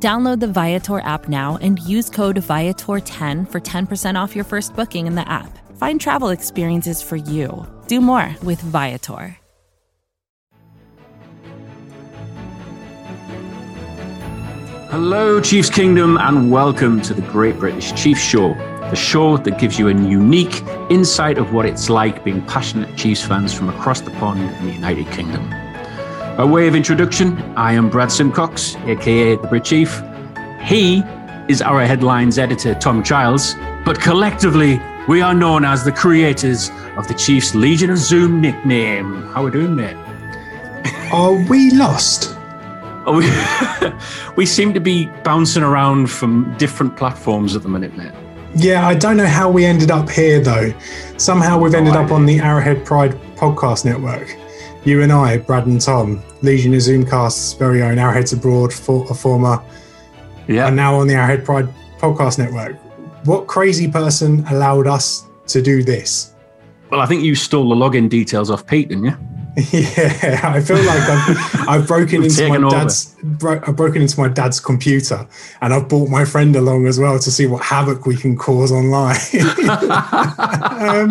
[0.00, 5.08] Download the Viator app now and use code Viator10 for 10% off your first booking
[5.08, 5.58] in the app.
[5.76, 7.66] Find travel experiences for you.
[7.88, 9.36] Do more with Viator.
[14.88, 18.54] Hello, Chiefs Kingdom, and welcome to the Great British Chiefs Show,
[18.90, 23.26] the show that gives you a unique insight of what it's like being passionate Chiefs
[23.26, 25.57] fans from across the pond in the United Kingdom.
[26.38, 30.00] By way of introduction, I am Brad Simcox, aka the Brit Chief.
[30.62, 31.02] He
[31.48, 37.08] is our headlines editor, Tom Childs, but collectively, we are known as the creators of
[37.08, 39.20] the Chiefs Legion of Zoom nickname.
[39.32, 39.96] How are we doing, mate?
[41.12, 42.36] Are we lost?
[43.04, 43.92] Oh, we,
[44.36, 48.12] we seem to be bouncing around from different platforms at the minute, mate.
[48.54, 50.72] Yeah, I don't know how we ended up here though.
[51.16, 54.38] Somehow we've ended up on the Arrowhead Pride podcast network.
[54.84, 59.14] You and I, Brad and Tom, Legion of Zoomcast's very own Arrowheads Abroad, for, a
[59.14, 59.60] former,
[60.46, 60.68] Yeah.
[60.68, 62.76] are now on the Arrowhead Pride podcast network.
[63.26, 66.34] What crazy person allowed us to do this?
[66.90, 69.16] Well, I think you stole the login details off Pete, didn't you?
[69.72, 74.28] Yeah, I feel like I've, I've broken into my dad's bro- I've broken into my
[74.28, 75.26] dad's computer,
[75.60, 78.70] and I've brought my friend along as well to see what havoc we can cause
[78.70, 79.16] online.
[80.78, 81.08] um,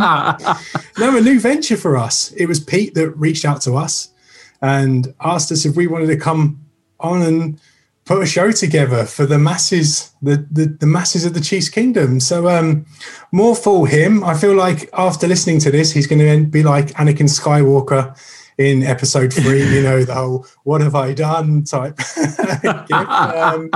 [0.98, 2.32] no, a new venture for us.
[2.34, 4.14] It was Pete that reached out to us
[4.62, 6.66] and asked us if we wanted to come
[7.02, 7.60] on and
[8.06, 12.22] put a show together for the masses, the the, the masses of the Chiefs Kingdom.
[12.22, 12.86] So um,
[13.34, 14.24] more for him.
[14.24, 18.18] I feel like after listening to this, he's going to be like Anakin Skywalker
[18.58, 19.64] in episode three.
[19.76, 22.00] You know the whole "What have I done?" type.
[22.92, 23.70] Um,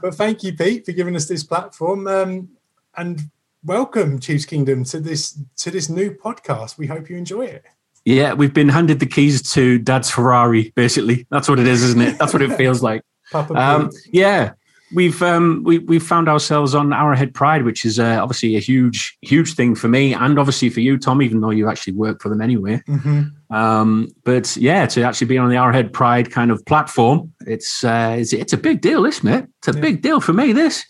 [0.00, 2.06] but thank you, Pete, for giving us this platform.
[2.06, 2.48] Um,
[2.96, 3.22] and
[3.64, 6.78] welcome, Chiefs Kingdom, to this to this new podcast.
[6.78, 7.64] We hope you enjoy it.
[8.04, 10.72] Yeah, we've been handed the keys to Dad's Ferrari.
[10.74, 12.18] Basically, that's what it is, isn't it?
[12.18, 13.02] That's what it feels like.
[13.32, 14.52] Um, yeah,
[14.92, 19.16] we've um, we we found ourselves on Arrowhead Pride, which is uh, obviously a huge
[19.22, 21.22] huge thing for me, and obviously for you, Tom.
[21.22, 22.82] Even though you actually work for them anyway.
[22.86, 23.32] Mhm.
[23.54, 28.16] Um, but yeah, to actually be on the Arrowhead Pride kind of platform, it's uh,
[28.18, 29.46] it's, it's a big deal, isn't it?
[29.58, 29.80] It's a Yeah.
[29.80, 30.52] big deal for me.
[30.52, 30.84] This.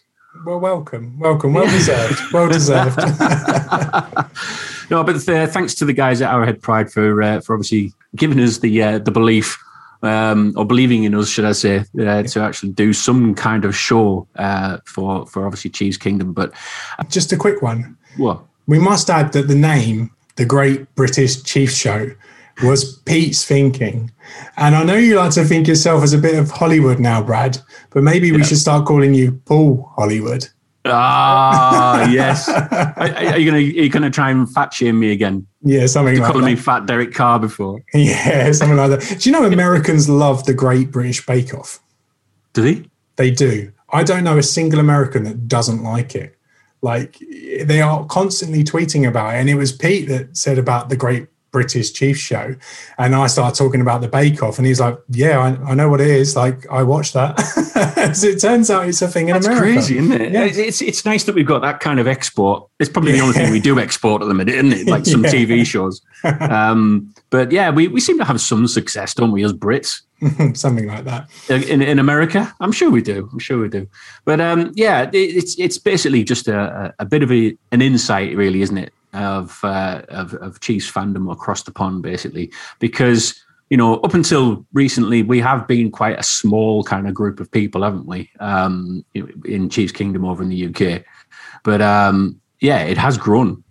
[0.46, 2.96] Well, welcome, welcome, well deserved, well deserved.
[4.90, 8.40] no, but uh, thanks to the guys at Arrowhead Pride for uh, for obviously giving
[8.40, 9.58] us the uh, the belief
[10.02, 13.76] um, or believing in us, should I say, uh, to actually do some kind of
[13.76, 16.32] show uh, for for obviously Chiefs Kingdom.
[16.32, 16.52] But
[17.08, 17.96] Just a quick one.
[18.16, 18.42] what?
[18.66, 22.10] We must add that the name, the Great British Chiefs Show,
[22.62, 24.10] was Pete's thinking.
[24.56, 27.58] And I know you like to think yourself as a bit of Hollywood now, Brad,
[27.90, 28.44] but maybe we Yeah.
[28.44, 30.48] should start calling you Paul Hollywood.
[30.86, 32.48] Ah, yes.
[32.48, 35.46] Are, you gonna are you gonna try and fat shame me again?
[35.62, 36.42] Yeah, something You like that.
[36.44, 37.80] me fat Derek Carr before?
[37.94, 39.18] Yeah, something like that.
[39.20, 41.80] Do you know Americans love the Great British Bake Off?
[42.52, 42.84] Do they?
[43.16, 43.72] They do.
[43.90, 46.36] I don't know a single American that doesn't like it.
[46.82, 47.16] Like
[47.64, 49.38] they are constantly tweeting about it.
[49.38, 52.56] And it was Pete that said about the Great British Chief show.
[52.98, 54.58] And I started talking about the Bake Off.
[54.58, 56.34] And he's like, Yeah, I, I know what it is.
[56.34, 57.38] Like I watched that.
[58.14, 59.72] so it turns out it's a thing in That's America.
[59.74, 60.32] crazy, isn't it?
[60.32, 60.44] Yeah.
[60.44, 62.68] It's it's nice that we've got that kind of export.
[62.80, 64.86] It's probably the only thing we do export at the minute, isn't it?
[64.94, 65.30] Like some Yeah.
[65.30, 66.02] TV shows.
[66.40, 70.02] Um, but yeah, we, we seem to have some success, don't we, as Brits?
[70.56, 71.28] something like that.
[71.48, 72.52] in, in America?
[72.60, 73.28] I'm sure we do.
[73.32, 73.86] I'm sure we do.
[74.24, 76.58] But um, yeah, it, it's it's basically just a,
[76.98, 80.90] a a bit of a, an insight, really, isn't it, of, uh, of of Chiefs
[80.90, 86.18] fandom across the pond, basically, because you know up until recently we have been quite
[86.18, 89.04] a small kind of group of people, haven't we, um,
[89.44, 91.04] in Chiefs Kingdom over in the UK?
[91.62, 93.62] But um, yeah, it has grown.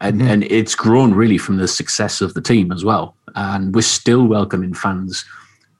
[0.00, 0.30] And, Mhm.
[0.30, 3.14] and it's grown really from the success of the team as well.
[3.36, 5.24] And we're still welcoming fans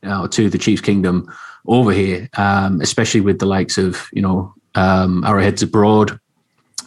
[0.05, 1.29] uh, to the Chiefs Kingdom
[1.67, 6.20] over here, um, especially with the likes of you know um, Arrowheads Abroad,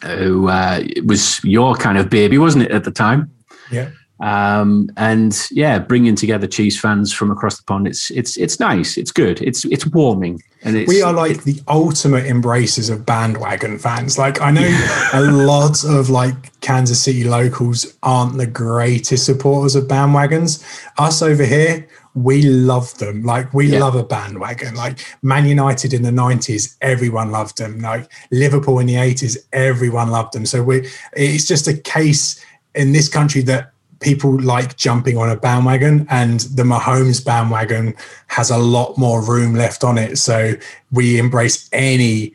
[0.03, 3.31] who uh, was your kind of baby, wasn't it at the time?
[3.71, 3.89] Yeah.
[4.21, 8.97] Um, and yeah, bringing together Chiefs fans from across the pond, it's it's it's nice,
[8.97, 13.77] it's good, it's it's warming, and it's we are like the ultimate embraces of bandwagon
[13.77, 14.17] fans.
[14.17, 19.85] Like I know a lot of like Kansas City locals aren't the greatest supporters of
[19.85, 20.63] bandwagons.
[20.97, 23.23] Us over here, we love them.
[23.23, 23.79] Like we yeah.
[23.79, 24.73] love a bandwagon.
[24.73, 27.79] Like Man United in the nineties, everyone loved them.
[27.79, 30.45] Like Liverpool in the eighties, everyone loved them.
[30.45, 35.35] So we, it's just a case in this country that people like jumping on a
[35.35, 37.95] bandwagon and the Mahomes bandwagon
[38.27, 40.17] has a lot more room left on it.
[40.17, 40.53] So
[40.91, 42.33] we embrace any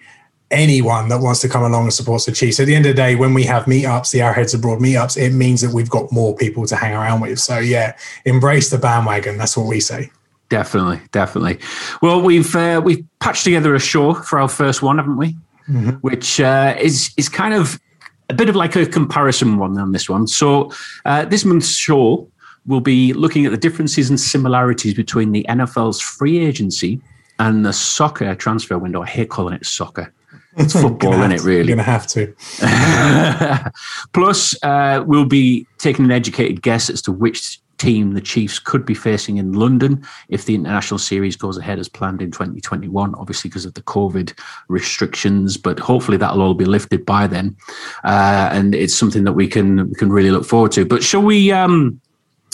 [0.51, 2.59] anyone that wants to come along and supports the Chiefs.
[2.61, 5.33] At the end of the day, when we have meetups, the Arrowheads Abroad meetups, it
[5.33, 7.39] means that we've got more people to hang around with.
[7.39, 9.39] So yeah, embrace the bandwagon.
[9.39, 10.11] That's what we say.
[10.49, 11.61] Definitely, definitely.
[12.03, 15.37] Well, we've uh, we've patched together a show for our first one, haven't we?
[15.69, 15.91] Mm-hmm.
[16.01, 17.81] Which uh, is is kind of
[18.29, 20.27] a bit of like a comparison one on this one.
[20.27, 20.73] So
[21.05, 22.29] uh, this month's show
[22.67, 27.01] will be looking at the differences and similarities between the NFL's free agency
[27.39, 29.03] and the soccer transfer window.
[29.03, 30.13] I hate calling it soccer
[30.57, 31.43] it's football, isn't it?
[31.43, 33.71] Really, You're going to have to.
[34.13, 38.85] Plus, uh, we'll be taking an educated guess as to which team the Chiefs could
[38.85, 43.15] be facing in London if the international series goes ahead as planned in 2021.
[43.15, 44.39] Obviously, because of the COVID
[44.69, 47.57] restrictions, but hopefully that'll all be lifted by then,
[48.05, 50.85] uh, and it's something that we can we can really look forward to.
[50.85, 51.51] But shall we?
[51.51, 52.01] Um,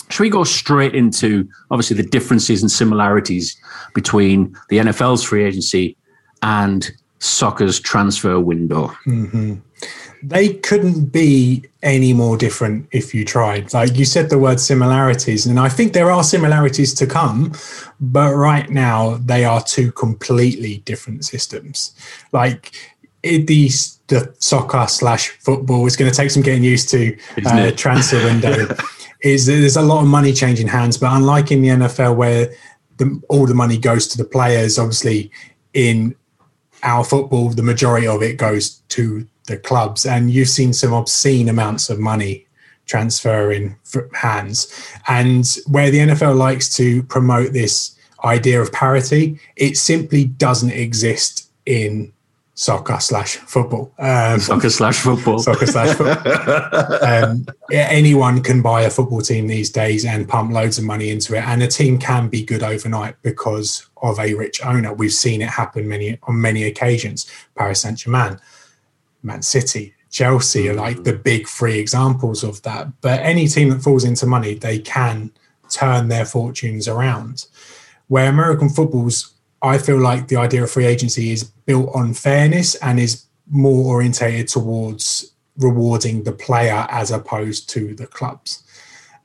[0.09, 3.59] should we go straight into obviously the differences and similarities
[3.93, 5.97] between the NFL's free agency
[6.41, 6.89] and
[7.19, 8.87] soccer's transfer window.
[9.05, 9.55] Mm-hmm.
[10.23, 13.73] They couldn't be any more different if you tried.
[13.73, 17.53] Like you said, the word similarities, and I think there are similarities to come,
[17.99, 21.93] but right now they are two completely different systems.
[22.31, 22.73] Like
[23.21, 23.69] it, the
[24.07, 28.67] the soccer slash football is going to take some getting used to uh, transfer window.
[29.21, 32.51] is there's a lot of money changing hands, but unlike in the NFL where
[32.97, 35.31] the, all the money goes to the players, obviously
[35.73, 36.15] in
[36.83, 41.49] our football, the majority of it goes to the clubs, and you've seen some obscene
[41.49, 42.45] amounts of money
[42.85, 43.75] transfer in
[44.13, 44.73] hands.
[45.07, 51.49] And where the NFL likes to promote this idea of parity, it simply doesn't exist
[51.65, 52.13] in
[52.57, 53.93] soccer slash football.
[53.99, 55.37] Um, soccer slash football.
[55.37, 57.03] Soccer slash football.
[57.07, 61.35] um, anyone can buy a football team these days and pump loads of money into
[61.35, 64.91] it, and a team can be good overnight because of a rich owner.
[64.91, 67.31] We've seen it happen many on many occasions.
[67.55, 68.39] Paris Saint Germain,
[69.21, 69.93] Man City.
[70.09, 73.01] Chelsea are like the big three examples of that.
[73.01, 75.31] But any team that falls into money, they can
[75.69, 77.45] turn their fortunes around.
[78.07, 82.75] Where American football's I feel like the idea of free agency is built on fairness
[82.75, 88.63] and is more orientated towards rewarding the player as opposed to the clubs.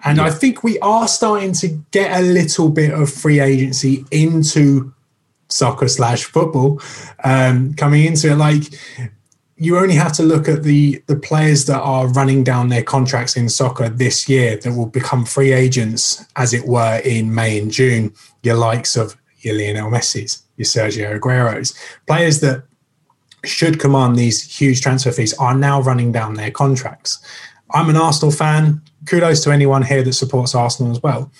[0.04, 0.24] And yeah.
[0.24, 4.92] I think we are starting to get a little bit of free agency into
[5.48, 6.80] soccer slash football
[7.24, 8.36] um, coming into it.
[8.36, 8.64] Like
[9.56, 13.36] you only have to look at the the players that are running down their contracts
[13.36, 17.70] in soccer this year that will become free agents, as it were, in May and
[17.70, 18.12] June.
[18.42, 21.74] Your likes of your Lionel Messi's, your Sergio Aguero's,
[22.06, 22.64] players that
[23.44, 27.24] should command these huge transfer fees are now running down their contracts.
[27.72, 28.82] I'm an Arsenal fan.
[29.06, 31.30] Kudos to anyone here that supports Arsenal as well.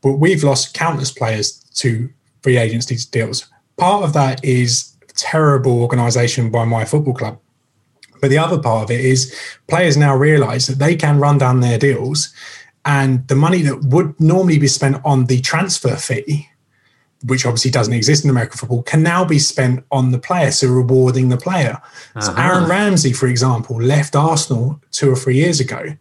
[0.00, 2.08] But we've lost countless players to
[2.42, 3.48] free agency deals.
[3.76, 7.38] Part of that is terrible organisation by my football club.
[8.20, 9.34] But the other part of it is
[9.66, 12.32] players now realise that they can run down their deals
[12.84, 16.49] and the money that would normally be spent on the transfer fee
[17.24, 20.68] which obviously doesn't exist in American football, can now be spent on the player, so
[20.68, 21.80] rewarding the player.
[22.14, 22.20] Uh-huh.
[22.20, 25.96] So Aaron Ramsey, for example, left Arsenal two or three years ago.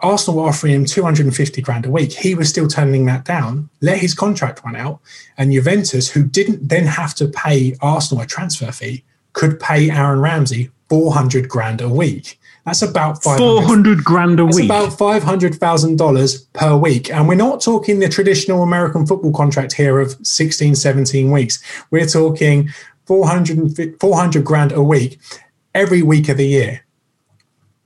[0.00, 2.12] Arsenal were offering him 250 grand a week.
[2.12, 5.00] He was still turning that down, let his contract run out,
[5.38, 10.20] and Juventus, who didn't then have to pay Arsenal a transfer fee, could pay Aaron
[10.20, 12.38] Ramsey 400 grand a week.
[12.64, 14.64] That's about 400 grand a week.
[14.64, 17.10] about $500,000 per week.
[17.10, 21.62] And we're not talking the traditional American football contract here of 16, 17 weeks.
[21.90, 22.70] We're talking
[23.06, 25.18] 400, 400 grand a week
[25.74, 26.84] every week of the year.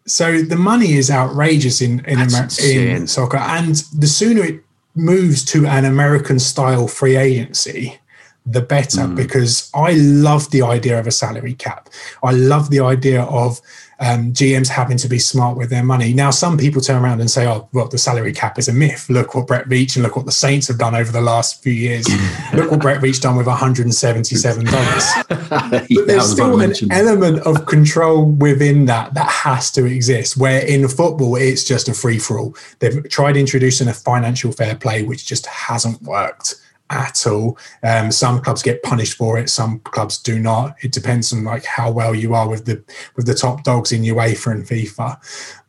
[0.06, 4.62] So the money is outrageous in in, Amer- in soccer, and the sooner it
[4.94, 7.98] moves to an American style free agency,
[8.46, 9.02] the better.
[9.02, 9.16] Mm.
[9.16, 11.90] Because I love the idea of a salary cap.
[12.22, 13.60] I love the idea of
[14.00, 16.12] um, GMs having to be smart with their money.
[16.12, 19.08] Now, some people turn around and say, "Oh, well, the salary cap is a myth.
[19.08, 21.72] Look what Brett Veach and look what the Saints have done over the last few
[21.72, 22.06] years.
[22.54, 25.04] look what Brett Veach done with 177 dollars."
[25.48, 30.36] but there's still an element of control within that that has to exist.
[30.36, 32.56] Where in football, it's just a free for all.
[32.78, 36.54] They've tried introducing a financial fair play, which just hasn't worked
[36.90, 37.58] at all.
[37.82, 40.76] Um, some clubs get punished for it, some clubs do not.
[40.82, 42.82] It depends on like how well you are with the
[43.16, 45.18] with the top dogs in UEFA and FIFA.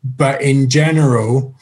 [0.04, 1.56] But in general,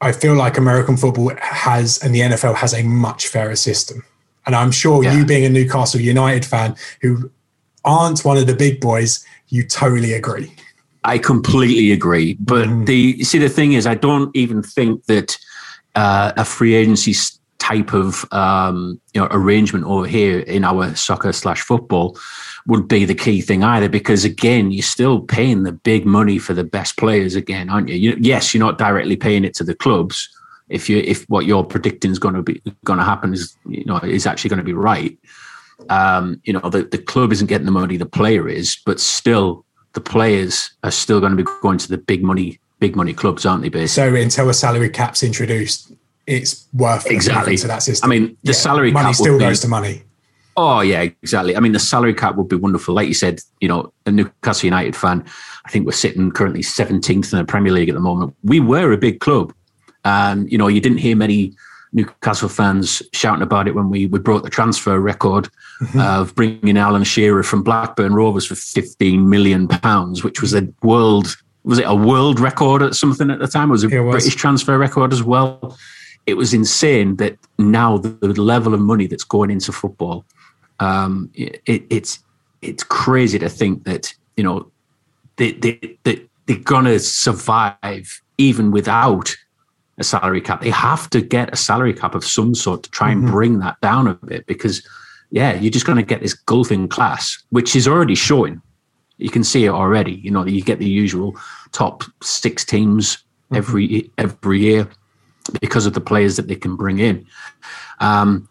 [0.00, 4.04] I feel like American football has and the NFL has a much fairer system.
[4.46, 5.14] And I'm sure yeah.
[5.14, 7.30] you being a Newcastle United fan who
[7.84, 10.52] aren't one of the big boys, you totally agree.
[11.04, 12.34] I completely agree.
[12.34, 12.86] But mm.
[12.86, 15.38] the see the thing is I don't even think that
[15.94, 17.14] uh, a free agency
[17.70, 22.18] type of um, you know arrangement over here in our soccer slash football
[22.66, 26.52] would be the key thing either because again you're still paying the big money for
[26.52, 29.74] the best players again aren't you, you yes you're not directly paying it to the
[29.74, 30.28] clubs.
[30.68, 33.84] If you if what you're predicting is going to be going to happen is you
[33.84, 35.18] know is actually going to be right
[35.88, 39.64] um, you know the, the club isn't getting the money the player is but still
[39.94, 43.44] the players are still going to be going to the big money big money clubs
[43.44, 44.10] aren't they basically?
[44.10, 45.92] So until a salary cap's introduced
[46.30, 49.44] it's worth exactly to that system i mean the yeah, salary money cap still be,
[49.44, 50.02] goes to money
[50.56, 51.56] Oh yeah, exactly.
[51.56, 52.94] I mean, the salary cap would be wonderful.
[52.94, 55.24] Like you said, you know, a Newcastle United fan.
[55.64, 58.34] I think we're sitting currently 17th in the Premier League at the moment.
[58.42, 59.54] We were a big club,
[60.04, 61.54] and you know, you didn't hear many
[61.92, 65.48] Newcastle fans shouting about it when we, we broke the transfer record
[65.80, 66.00] mm-hmm.
[66.00, 71.36] of bringing Alan Shearer from Blackburn Rovers for 15 million pounds, which was a world
[71.62, 73.68] was it a world record at something at the time?
[73.68, 74.12] It was a it was.
[74.12, 75.76] British transfer record as well.
[76.26, 78.10] It was insane that now the,
[78.40, 80.24] level of money that's going into football
[80.80, 82.18] um, it, it's
[82.62, 84.70] it's crazy to think that you know
[85.36, 89.34] they, they, they, they're going to survive even without
[89.98, 90.60] a salary cap.
[90.60, 93.32] They have to get a salary cap of some sort to try and mm-hmm.
[93.32, 94.86] bring that down a bit because,
[95.30, 98.60] yeah, you're just going to get this golfing class, which is already showing.
[99.18, 100.14] You can see it already.
[100.14, 101.36] You know, you get the usual
[101.72, 103.56] top six teams mm-hmm.
[103.56, 104.88] every every year
[105.60, 107.26] because of the players that they can bring in.
[108.00, 108.48] Um,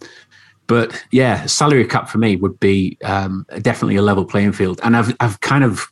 [0.68, 4.96] but yeah, salary cap for me would be um, definitely a level playing field, and
[4.96, 5.92] I've I've kind of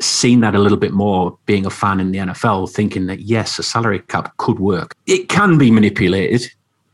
[0.00, 3.58] seen that a little bit more being a fan in the NFL, thinking that yes,
[3.58, 4.94] a salary cap could work.
[5.06, 6.50] It can be manipulated.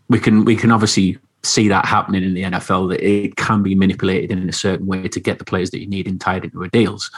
[0.08, 3.74] We can we can obviously see that happening in the NFL that it can be
[3.74, 6.62] manipulated in a certain way to get the players that you need and tied into
[6.62, 7.10] a deals.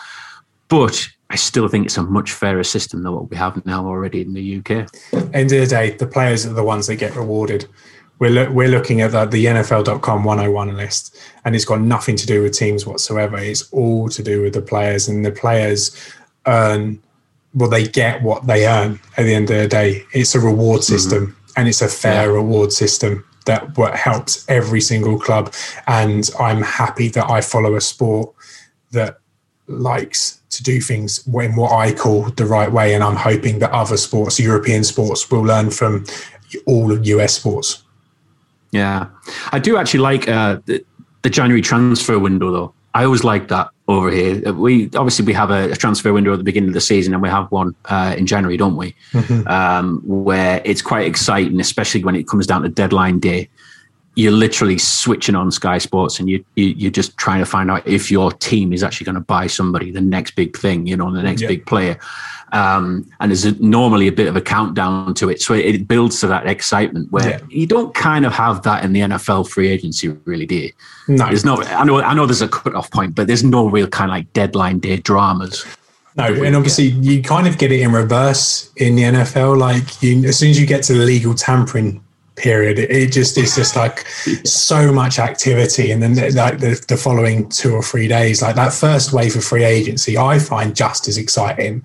[0.68, 4.20] But I still think it's a much fairer system than what we have now already
[4.22, 4.70] in the UK.
[5.34, 7.66] End of the day, the players are the ones that get rewarded
[8.18, 12.26] we're, lo- we're looking at the, the NFL.com 101 list, and it's got nothing to
[12.26, 13.36] do with teams whatsoever.
[13.36, 15.96] It's all to do with the players, and the players
[16.46, 17.02] earn,
[17.54, 20.04] well, they get what they earn at the end of the day.
[20.12, 20.94] It's a reward mm-hmm.
[20.94, 21.52] system, mm-hmm.
[21.56, 22.34] and it's a fair yeah.
[22.34, 25.52] reward system that what helps every single club.
[25.86, 28.32] And I'm happy that I follow a sport
[28.92, 29.18] that
[29.66, 32.94] likes to do things in what I call the right way.
[32.94, 36.04] And I'm hoping that other sports, European sports, will learn from
[36.66, 37.82] all of US sports.
[38.70, 39.06] Yeah,
[39.52, 40.84] I do actually like uh, the,
[41.22, 42.74] the, January transfer window though.
[42.92, 44.52] I always like that over here.
[44.52, 47.22] We obviously we have a, a, transfer window at the beginning of the season, and
[47.22, 48.94] we have one uh, in January, don't we?
[49.12, 49.46] Mm-hmm.
[49.46, 53.48] Um, where it's quite exciting, especially when it comes down to deadline day.
[54.16, 57.86] You're literally switching on Sky Sports, and you, you are just trying to find out
[57.86, 61.12] if your team is actually going to buy somebody, the next big thing, you know,
[61.12, 61.48] the next yeah.
[61.48, 61.98] big player.
[62.52, 65.42] Um, and there's a, normally a bit of a countdown to it.
[65.42, 67.40] So it, it builds to that excitement where yeah.
[67.48, 70.72] you don't kind of have that in the NFL free agency, really, do you?
[71.08, 71.26] No.
[71.26, 74.08] There's no, I know, I know there's a cutoff point, but there's no real kind
[74.08, 75.64] of like deadline day dramas.
[76.16, 79.58] No, and obviously you kind of get it in reverse in the NFL.
[79.58, 82.03] Like you, as soon as you get to the legal tampering
[82.36, 84.06] period, it just is just like
[84.44, 88.72] so much activity, and then like the, the following two or three days, like that
[88.72, 91.82] first wave of free agency, I find just as exciting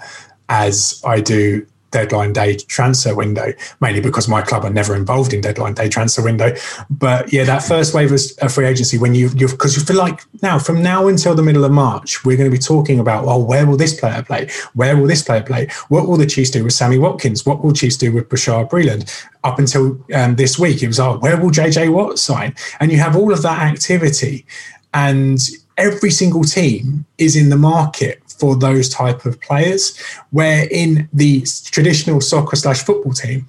[0.49, 5.41] as I do deadline day transfer window, mainly because my club are never involved in
[5.41, 6.55] deadline day transfer window.
[6.89, 10.21] But yeah, that first wave of free agency when you you because you feel like
[10.41, 13.43] now from now until the middle of March, we're going to be talking about well,
[13.43, 14.49] where will this player play?
[14.73, 15.67] Where will this player play?
[15.89, 17.45] What will the Chiefs do with Sammy Watkins?
[17.45, 19.09] What will Chiefs do with Bashaud Breeland?
[19.43, 22.55] Up until um, this week, it was oh, where will JJ Watt sign?
[22.79, 24.45] And you have all of that activity,
[24.93, 25.39] and
[25.77, 29.97] every single team is in the market for those type of players.
[30.31, 33.47] Where in the traditional soccer slash football team,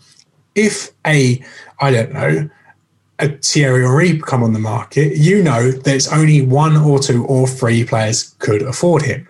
[0.55, 1.43] if a
[1.81, 2.51] I don't know
[3.21, 7.47] a Thierry Henry come on the market, you know there's only one or two or
[7.47, 9.29] three players could afford him.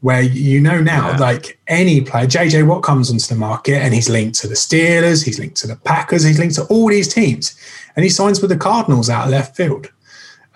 [0.00, 1.16] Where you know now, yeah.
[1.16, 5.24] like any player, JJ Watt comes onto the market and he's linked to the Steelers,
[5.24, 7.58] he's linked to the Packers, he's linked to all these teams,
[7.96, 9.90] and he signs with the Cardinals out of left field.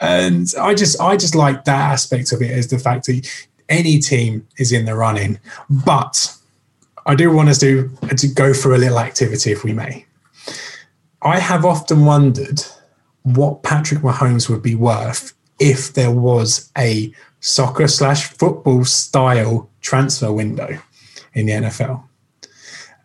[0.01, 3.27] And I just, I just like that aspect of it is the fact that
[3.69, 5.39] any team is in the running.
[5.69, 6.35] But
[7.07, 10.07] I do want us to, to go through a little activity, if we may.
[11.23, 12.63] I have often wondered
[13.23, 20.33] what Patrick Mahomes would be worth if there was a soccer slash football style transfer
[20.33, 20.79] window
[21.35, 22.05] in the NFL.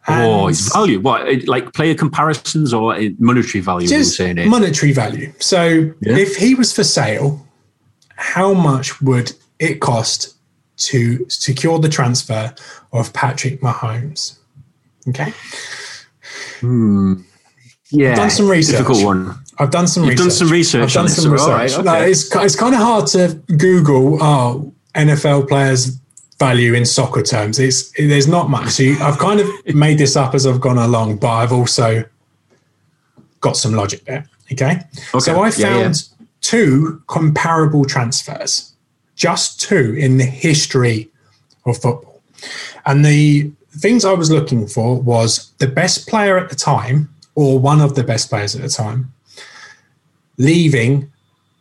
[0.07, 0.99] oh, it's value.
[0.99, 3.87] What, like player comparisons or monetary value?
[3.87, 5.31] Just monetary value.
[5.39, 6.17] So yeah.
[6.17, 7.45] if he was for sale,
[8.15, 10.35] how much would it cost
[10.77, 12.53] to secure the transfer
[12.91, 14.37] of Patrick Mahomes?
[15.09, 15.33] Okay.
[16.59, 17.21] Hmm.
[17.91, 18.11] Yeah.
[18.11, 18.77] I've done some research.
[18.77, 19.35] Difficult one.
[19.59, 20.25] I've done some You've research.
[20.25, 20.83] done some research.
[20.83, 21.47] I've done some research.
[21.47, 21.83] Right, okay.
[21.83, 25.99] no, it's, it's kind of hard to Google, oh, NFL players
[26.39, 27.59] value in soccer terms.
[27.59, 28.69] It's there's not much.
[28.69, 32.03] So you, I've kind of made this up as I've gone along, but I've also
[33.41, 34.27] got some logic there.
[34.51, 34.81] Okay.
[35.13, 35.19] okay.
[35.19, 36.25] So I found yeah, yeah.
[36.41, 38.72] two comparable transfers,
[39.15, 41.09] just two in the history
[41.65, 42.21] of football.
[42.85, 47.59] And the things I was looking for was the best player at the time, or
[47.59, 49.13] one of the best players at the time,
[50.37, 51.11] leaving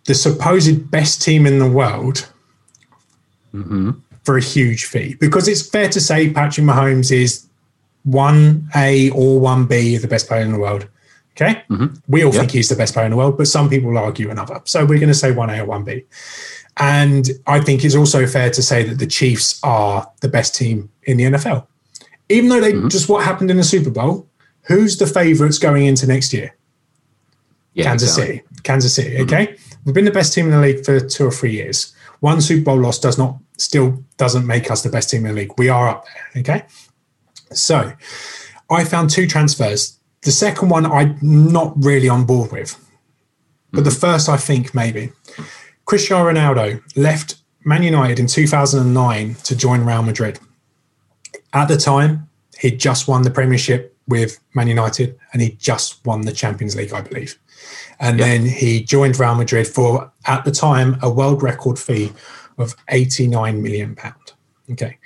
[0.07, 2.29] the supposed best team in the world
[3.55, 3.93] mm-hmm.
[4.25, 5.15] for a huge fee.
[5.21, 7.47] Because it's fair to say Patrick Mahomes is
[8.09, 10.89] 1A or 1B the best player in the world.
[11.37, 11.63] Okay.
[11.71, 11.95] Mm-hmm.
[12.09, 12.41] We all yep.
[12.41, 14.61] think he's the best player in the world, but some people argue another.
[14.65, 16.05] So we're going to say 1A or 1B.
[16.79, 20.91] And I think it's also fair to say that the Chiefs are the best team
[21.05, 21.67] in the NFL.
[22.29, 22.89] Even though they mm-hmm.
[22.89, 24.27] just what happened in the Super Bowl,
[24.63, 26.57] who's the favorites going into next year?
[27.75, 28.37] Yeah, Kansas exactly.
[28.37, 28.49] City.
[28.63, 29.17] Kansas City.
[29.17, 29.23] Mm-hmm.
[29.23, 29.57] Okay.
[29.85, 31.95] We've been the best team in the league for two or three years.
[32.21, 35.41] One Super Bowl loss does not still doesn't make us the best team in the
[35.41, 35.59] league.
[35.59, 36.43] We are up there.
[36.43, 36.65] Okay.
[37.53, 37.93] So
[38.71, 39.99] I found two transfers.
[40.23, 42.77] The second one I'm not really on board with.
[43.73, 43.85] But mm-hmm.
[43.85, 45.13] the first I think maybe.
[45.85, 50.39] Cristiano Ronaldo left Man United in 2009 to join Real Madrid.
[51.53, 56.23] At the time, he'd just won the Premiership with Man United and he just won
[56.23, 57.39] the Champions League, I believe.
[58.01, 58.27] And yep.
[58.27, 62.13] then he joined Real Madrid for, at the time, a world record fee
[62.59, 64.33] of 89 million pound.
[64.71, 64.99] Okay.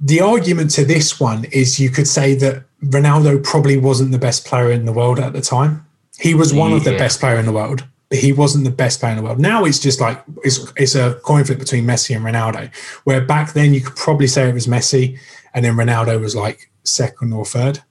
[0.00, 4.46] The argument to this one is you could say that Ronaldo probably wasn't the best
[4.46, 5.86] player in the world at the time.
[6.18, 6.76] He was one yeah.
[6.78, 9.40] of the best player in the world, he wasn't the best player in the world.
[9.40, 12.74] Now it's just like it's it's a coin flip between Messi and Ronaldo.
[13.04, 15.18] Where back then you could probably say it was Messi,
[15.54, 17.82] and then Ronaldo was like second or third.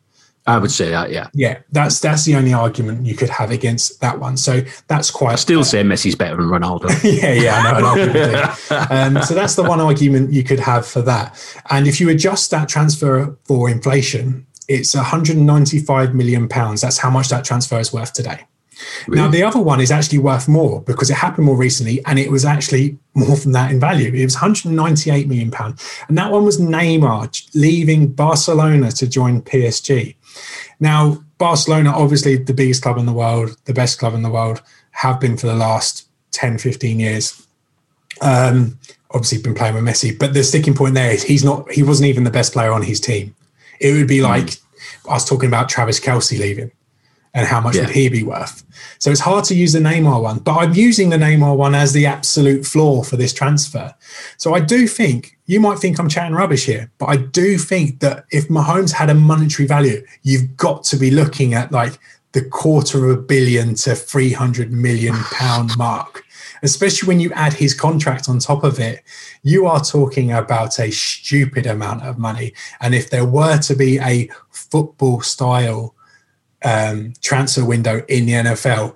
[0.48, 1.28] I would say that, yeah.
[1.34, 4.38] Yeah, that's that's the only argument you could have against that one.
[4.38, 5.34] So that's quite.
[5.34, 6.88] I still say Messi's better than Ronaldo.
[7.04, 9.18] yeah, yeah, I know.
[9.18, 11.36] um, so that's the one argument you could have for that.
[11.72, 16.82] And if you adjust that transfer for inflation, it's 195 million pounds.
[16.82, 18.46] That's how much that transfer is worth today.
[19.08, 19.22] Really?
[19.22, 22.32] Now, the other one is actually worth more because it happened more recently and it
[22.32, 24.14] was actually more than that in value.
[24.14, 26.02] It was 198 million pounds.
[26.08, 30.16] And that one was Neymar leaving Barcelona to join PSG.
[30.80, 34.62] Now, Barcelona, obviously the biggest club in the world, the best club in the world,
[34.92, 37.48] have been for the last 10, 15 years.
[38.22, 38.80] Um,
[39.12, 42.08] obviously been playing with Messi, but the sticking point there is he's not, he wasn't
[42.08, 43.36] even the best player on his team.
[43.80, 44.26] It would be hmm.
[44.26, 44.62] like mm.
[45.10, 46.72] I was talking about Travis Kelce leaving
[47.36, 47.82] and how much yeah.
[47.82, 48.64] would he be worth?
[48.98, 51.94] So it's hard to use the Neymar one, but I'm using the Neymar one as
[51.94, 53.94] the absolute floor for this transfer.
[54.38, 58.00] So I do think you might think I'm chatting rubbish here, but I do think
[58.00, 62.00] that if Mahomes had a monetary value, you've got to be looking at like
[62.32, 66.24] the quarter of a billion to 300 million pound mark.
[66.64, 69.04] Especially when you add his contract on top of it,
[69.44, 72.54] you are talking about a stupid amount of money.
[72.80, 75.95] And if there were to be a football style
[76.66, 78.96] um, transfer window in the NFL,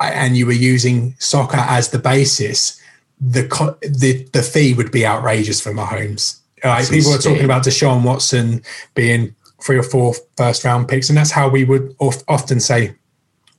[0.00, 2.80] and you were using soccer as the basis,
[3.20, 3.42] the
[3.82, 6.40] the the fee would be outrageous for Mahomes.
[6.64, 8.62] Like people are talking about Deshaun Watson
[8.94, 12.94] being three or four first round picks, and that's how we would often say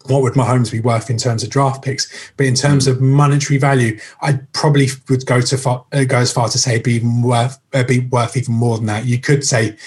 [0.05, 2.31] what would Mahomes be worth in terms of draft picks?
[2.37, 6.33] But in terms of monetary value, I probably would go to far, uh, go as
[6.33, 9.05] far to say be even worth uh, be worth even more than that.
[9.05, 9.77] You could say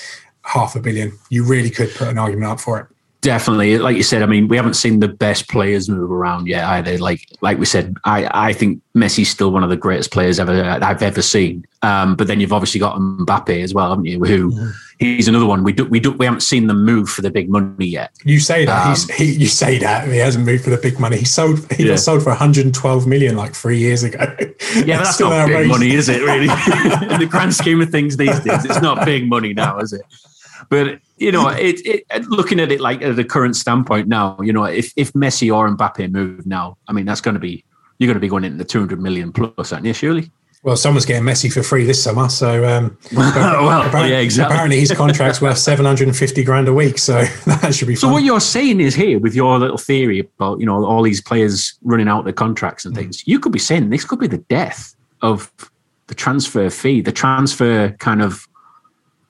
[0.42, 1.18] half a billion.
[1.30, 2.86] You really could put an argument up for it.
[3.24, 6.62] Definitely, like you said, I mean, we haven't seen the best players move around yet
[6.64, 6.98] either.
[6.98, 10.62] Like, like we said, I, I think Messi's still one of the greatest players ever
[10.62, 11.66] I've ever seen.
[11.80, 14.22] Um, but then you've obviously got Mbappe as well, haven't you?
[14.22, 14.72] Who yeah.
[14.98, 15.64] he's another one.
[15.64, 18.10] We do, we do, we haven't seen them move for the big money yet.
[18.24, 21.00] You say that um, he's, he, you say that he hasn't moved for the big
[21.00, 21.16] money.
[21.16, 21.92] He sold, he yeah.
[21.92, 24.18] got sold for 112 million like three years ago.
[24.20, 25.62] Yeah, that's, that's not outrageous.
[25.62, 26.20] big money, is it?
[26.20, 26.48] Really,
[27.14, 30.02] in the grand scheme of things these days, it's not big money now, is it?
[30.74, 34.52] But you know, it, it, looking at it like at the current standpoint now, you
[34.52, 37.64] know, if if Messi or Mbappe move now, I mean, that's going to be
[37.98, 39.92] you're going to be going into the 200 million plus, aren't you?
[39.92, 40.30] Surely.
[40.64, 44.54] Well, someone's getting Messi for free this summer, so um, well, apparently, yeah, exactly.
[44.54, 47.94] Apparently, his contract's worth 750 grand a week, so that should be.
[47.94, 51.20] So what you're saying is here with your little theory about you know all these
[51.20, 52.98] players running out their contracts and mm.
[52.98, 55.52] things, you could be saying this could be the death of
[56.06, 58.48] the transfer fee, the transfer kind of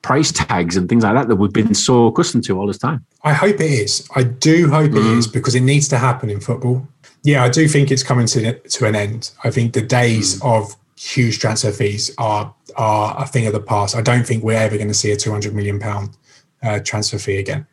[0.05, 3.03] price tags and things like that that we've been so accustomed to all this time.
[3.23, 4.07] I hope it is.
[4.15, 4.97] I do hope mm.
[4.97, 6.87] it is because it needs to happen in football.
[7.23, 9.31] Yeah, I do think it's coming to to an end.
[9.43, 10.55] I think the days mm.
[10.55, 13.95] of huge transfer fees are are a thing of the past.
[13.95, 16.15] I don't think we're ever going to see a two hundred million pound
[16.61, 17.65] uh, transfer fee again.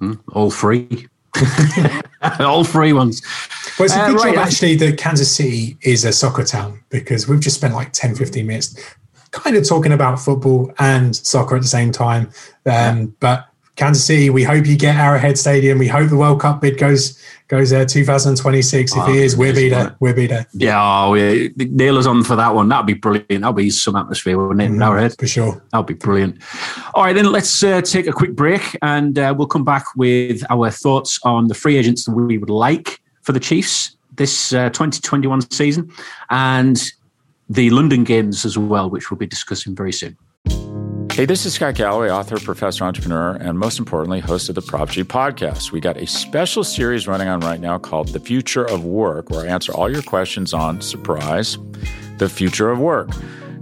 [0.00, 0.20] Mm.
[0.34, 1.08] All free.
[2.38, 3.22] all free ones.
[3.76, 6.44] Well, it's a uh, good uh, right, job actually that Kansas City is a soccer
[6.44, 8.96] town because we've just spent like 10, 15 minutes
[9.34, 12.30] kind of talking about football and soccer at the same time.
[12.66, 15.78] Um, but Kansas City, we hope you get Arrowhead Stadium.
[15.78, 18.92] We hope the World Cup bid goes goes there 2026.
[18.92, 19.96] If oh, it is, we'll be there.
[19.98, 20.46] We'll be there.
[20.52, 21.48] Yeah, oh, yeah.
[21.56, 22.68] nail us on for that one.
[22.68, 23.28] That'd be brilliant.
[23.28, 24.70] That'd be some atmosphere, wouldn't it?
[24.70, 25.62] Mm, Arrowhead for sure.
[25.72, 26.40] That'd be brilliant.
[26.94, 30.42] All right, then let's uh, take a quick break, and uh, we'll come back with
[30.50, 34.70] our thoughts on the free agents that we would like for the Chiefs this uh,
[34.70, 35.92] 2021 season,
[36.30, 36.92] and
[37.54, 40.16] the London Games as well, which we'll be discussing very soon.
[41.12, 44.90] Hey, this is Scott Galloway, author, professor, entrepreneur, and most importantly, host of the Prop
[44.90, 45.70] G podcast.
[45.70, 49.46] We got a special series running on right now called The Future of Work, where
[49.46, 51.56] I answer all your questions on surprise,
[52.18, 53.10] the future of work.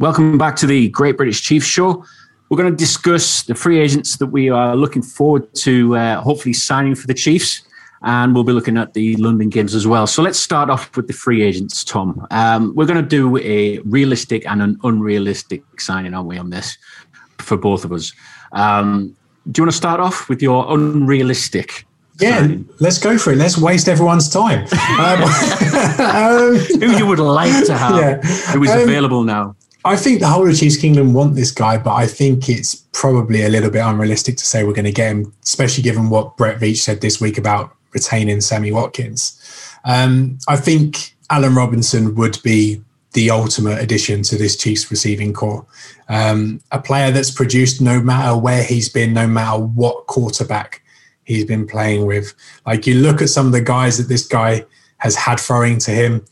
[0.00, 2.04] Welcome back to the Great British Chiefs Show.
[2.48, 6.52] We're going to discuss the free agents that we are looking forward to uh, hopefully
[6.52, 7.62] signing for the Chiefs.
[8.02, 10.08] And we'll be looking at the London games as well.
[10.08, 12.26] So let's start off with the free agents, Tom.
[12.32, 16.76] Um, we're going to do a realistic and an unrealistic signing, aren't we, on this
[17.38, 18.12] for both of us?
[18.50, 19.16] Um,
[19.52, 21.86] do you want to start off with your unrealistic
[22.20, 22.46] yeah,
[22.78, 23.36] let's go for it.
[23.36, 24.68] Let's waste everyone's time.
[24.94, 25.22] Um,
[25.98, 27.96] um, Who you would like to have?
[28.00, 28.20] Yeah.
[28.52, 29.56] Who is um, available now?
[29.86, 33.42] I think the whole of Chiefs Kingdom want this guy, but I think it's probably
[33.42, 36.58] a little bit unrealistic to say we're going to get him, especially given what Brett
[36.58, 39.40] Veach said this week about retaining Sammy Watkins.
[39.84, 45.66] Um, I think Allen Robinson would be the ultimate addition to this Chiefs receiving corps.
[46.08, 50.82] Um, a player that's produced no matter where he's been, no matter what quarterback
[51.24, 52.34] he's been playing with.
[52.66, 54.64] Like you look at some of the guys that this guy
[54.98, 56.24] has had throwing to him,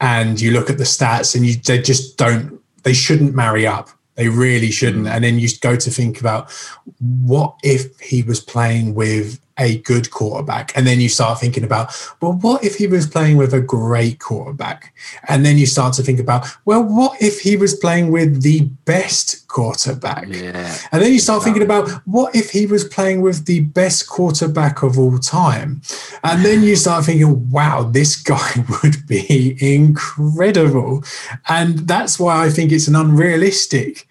[0.00, 3.90] and you look at the stats, and you they just don't they shouldn't marry up.
[4.14, 5.06] They really shouldn't.
[5.06, 5.10] Mm.
[5.10, 6.52] And then you go to think about
[7.00, 10.76] what if he was playing with a good quarterback?
[10.76, 14.20] And then you start thinking about, well, what if he was playing with a great
[14.20, 14.94] quarterback?
[15.28, 18.62] And then you start to think about, well, what if he was playing with the
[18.84, 20.26] best quarterback?
[20.28, 20.76] Yeah.
[20.92, 24.82] And then you start thinking about, what if he was playing with the best quarterback
[24.82, 25.82] of all time?
[26.24, 31.04] And then you start thinking, wow, this guy would be incredible.
[31.48, 34.06] And that's why I think it's an unrealistic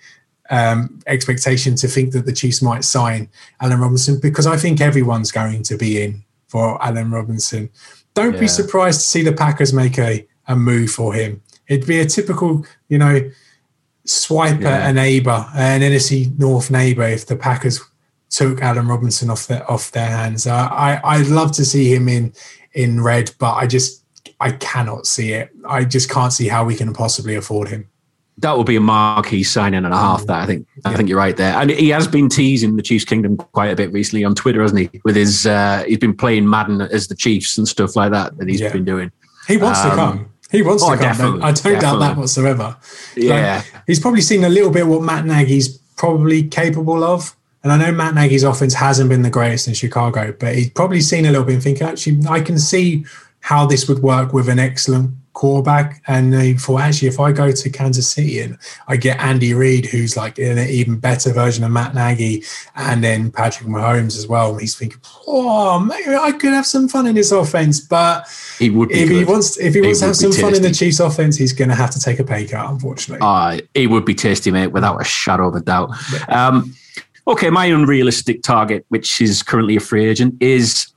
[0.49, 3.29] um, expectation to think that the Chiefs might sign
[3.61, 7.69] Allen Robinson because I think everyone's going to be in for Allen Robinson.
[8.13, 8.41] Don't yeah.
[8.41, 11.41] be surprised to see the Packers make a, a move for him.
[11.67, 13.29] It'd be a typical, you know,
[14.05, 14.69] swipe yeah.
[14.69, 17.81] at a neighbour, an NFC North neighbour, if the Packers
[18.29, 20.45] took Allen Robinson off their off their hands.
[20.45, 22.33] Uh, I I'd love to see him in
[22.73, 24.03] in red, but I just
[24.39, 25.49] I cannot see it.
[25.67, 27.89] I just can't see how we can possibly afford him
[28.39, 30.25] that will be a marquee signing and a half.
[30.25, 30.67] That I think.
[30.83, 31.53] I think you're right there.
[31.53, 34.91] And he has been teasing the Chiefs Kingdom quite a bit recently on Twitter, hasn't
[34.91, 35.01] he?
[35.03, 38.49] With his, uh, he's been playing Madden as the Chiefs and stuff like that that
[38.49, 38.71] he's yeah.
[38.71, 39.11] been doing.
[39.47, 40.29] He wants um, to come.
[40.51, 41.05] He wants oh, to come.
[41.41, 41.79] I don't definitely.
[41.79, 42.77] doubt that whatsoever.
[43.15, 47.35] Yeah, like, he's probably seen a little bit what Matt Nagy's probably capable of.
[47.63, 51.01] And I know Matt Nagy's offense hasn't been the greatest in Chicago, but he's probably
[51.01, 53.05] seen a little bit and think, actually, I can see
[53.45, 56.01] how this would work with an excellent quarterback.
[56.07, 59.85] And they thought, actually, if I go to Kansas City and I get Andy Reid,
[59.85, 62.43] who's like an even better version of Matt Nagy,
[62.75, 67.05] and then Patrick Mahomes as well, he's thinking, oh, maybe I could have some fun
[67.05, 67.79] in this offense.
[67.79, 68.27] But
[68.57, 69.15] he would if good.
[69.15, 71.69] he wants if he, wants to have some fun in the Chiefs offense, he's going
[71.69, 73.23] to have to take a pay cut, unfortunately.
[73.23, 75.91] Uh, he would be tasty, mate, without a shadow of a doubt.
[76.29, 76.73] Um,
[77.27, 80.87] okay, my unrealistic target, which is currently a free agent, is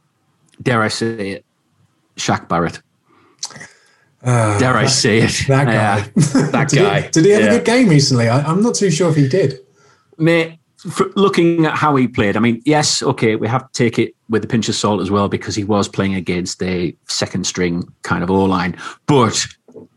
[0.63, 1.45] dare I say it,
[2.19, 2.83] Shaq Barrett.
[4.23, 5.45] Uh, dare I say it?
[5.47, 6.01] That guy.
[6.51, 7.01] that did guy.
[7.03, 7.47] He, did he have yeah.
[7.49, 8.29] a good game recently?
[8.29, 9.61] I, am not too sure if he did.
[10.19, 10.59] Mate,
[11.15, 14.45] looking at how he played, I mean, yes, okay, we have to take it with
[14.45, 18.25] a pinch of salt as well because he was playing against a second string kind
[18.25, 18.77] of O line.
[19.07, 19.47] But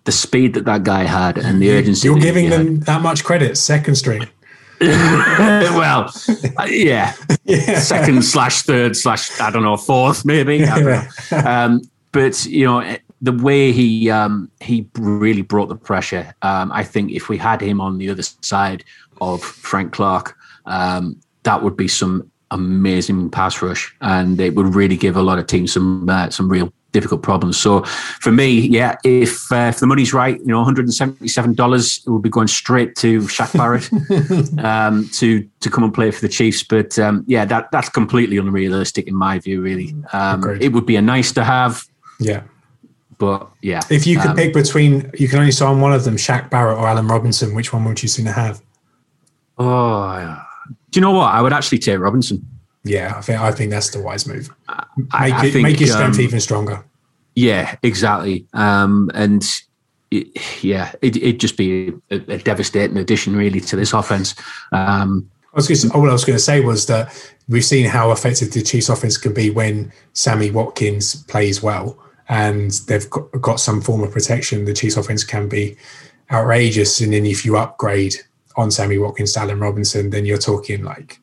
[0.04, 2.08] the speed that that guy had and the urgency.
[2.08, 4.28] You're giving them had, that much credit, second string.
[4.82, 6.12] well,
[6.58, 7.14] uh, yeah.
[7.44, 7.80] yeah.
[7.80, 10.58] second slash third slash I don't know fourth maybe.
[10.58, 11.08] Yeah.
[11.32, 16.34] Um, but you know the way he um, he really brought the pressure.
[16.42, 18.84] Um, I think if we had him on the other side
[19.20, 24.98] of Frank Clark, um, that would be some amazing pass rush, and it would really
[24.98, 27.58] give a lot of teams some uh, some real difficult problems.
[27.58, 27.84] So
[28.20, 31.28] for me, yeah, if uh, if the money's right, you know, one hundred and seventy
[31.28, 35.94] seven dollars, it will be going straight to Shaq Barrett um, to to come and
[35.94, 36.64] play for the Chiefs.
[36.64, 39.62] But um, yeah, that that's completely unrealistic in my view.
[39.62, 41.86] Really, um, it would be a nice to have.
[42.22, 42.44] Yeah.
[43.18, 46.16] But yeah, if you could um, pick between, you can only sign one of them,
[46.16, 47.54] Shaq Barrett or Allen Robinson.
[47.54, 48.64] Which one would you sooner have?
[49.60, 50.44] Oh,
[50.90, 51.34] do you know what?
[51.34, 52.44] I would actually take Robinson.
[52.84, 54.50] Yeah, I think I think that's the wise move.
[54.98, 56.84] Make I, it, think, make your strength um, even stronger.
[57.36, 58.48] Yeah, exactly.
[58.54, 59.46] Um, and
[60.10, 64.36] it, yeah, it, would just be a, a, devastating addition, really, to this offense.
[64.72, 67.14] Um, I was what I was going to say was that
[67.48, 71.98] we've seen how effective the Chiefs' offense can be when Sammy Watkins plays well,
[72.32, 74.64] and they've got, got some form of protection.
[74.64, 75.76] The Chiefs' offense can be
[76.32, 78.16] outrageous, and then if you upgrade
[78.56, 81.20] on Sammy Watkins, Allen Robinson, then you're talking like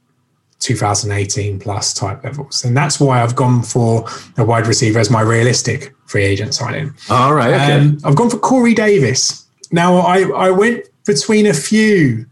[0.60, 2.62] 2018 plus type levels.
[2.62, 6.94] And that's why I've gone for a wide receiver as my realistic free agent signing.
[7.08, 7.54] All right.
[7.54, 7.72] Okay.
[7.72, 9.46] Um, I've gone for Corey Davis.
[9.72, 12.26] Now, I, I went between a few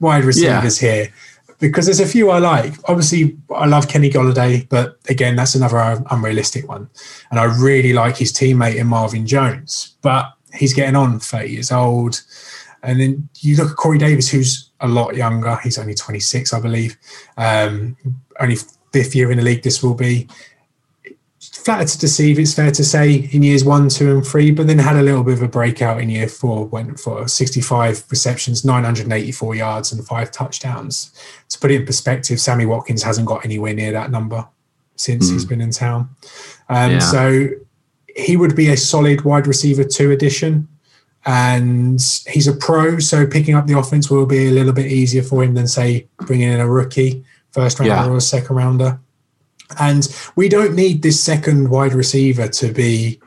[0.00, 0.92] wide receivers yeah.
[0.92, 1.12] here
[1.58, 2.74] because there's a few I like.
[2.88, 6.88] Obviously, I love Kenny Golladay, but again, that's another unrealistic one.
[7.30, 11.72] And I really like his teammate in Marvin Jones, but he's getting on 30 years
[11.72, 12.22] old.
[12.82, 15.56] And then you look at Corey Davis, who's a lot younger.
[15.62, 16.96] He's only 26, I believe.
[17.36, 17.96] Um,
[18.38, 18.56] only
[18.92, 20.28] fifth year in the league, this will be.
[21.68, 24.78] Flattered to deceive, it's fair to say, in years one, two, and three, but then
[24.78, 29.54] had a little bit of a breakout in year four, went for 65 receptions, 984
[29.54, 31.12] yards, and five touchdowns.
[31.50, 34.48] To put it in perspective, Sammy Watkins hasn't got anywhere near that number
[34.96, 35.34] since mm.
[35.34, 36.08] he's been in town.
[36.70, 36.98] Um, yeah.
[37.00, 37.48] So
[38.16, 40.68] he would be a solid wide receiver two addition
[41.26, 45.22] and he's a pro, so picking up the offense will be a little bit easier
[45.22, 48.08] for him than say bringing in a rookie first rounder yeah.
[48.08, 48.98] or a second rounder.
[49.78, 53.20] And we don't need this second wide receiver to be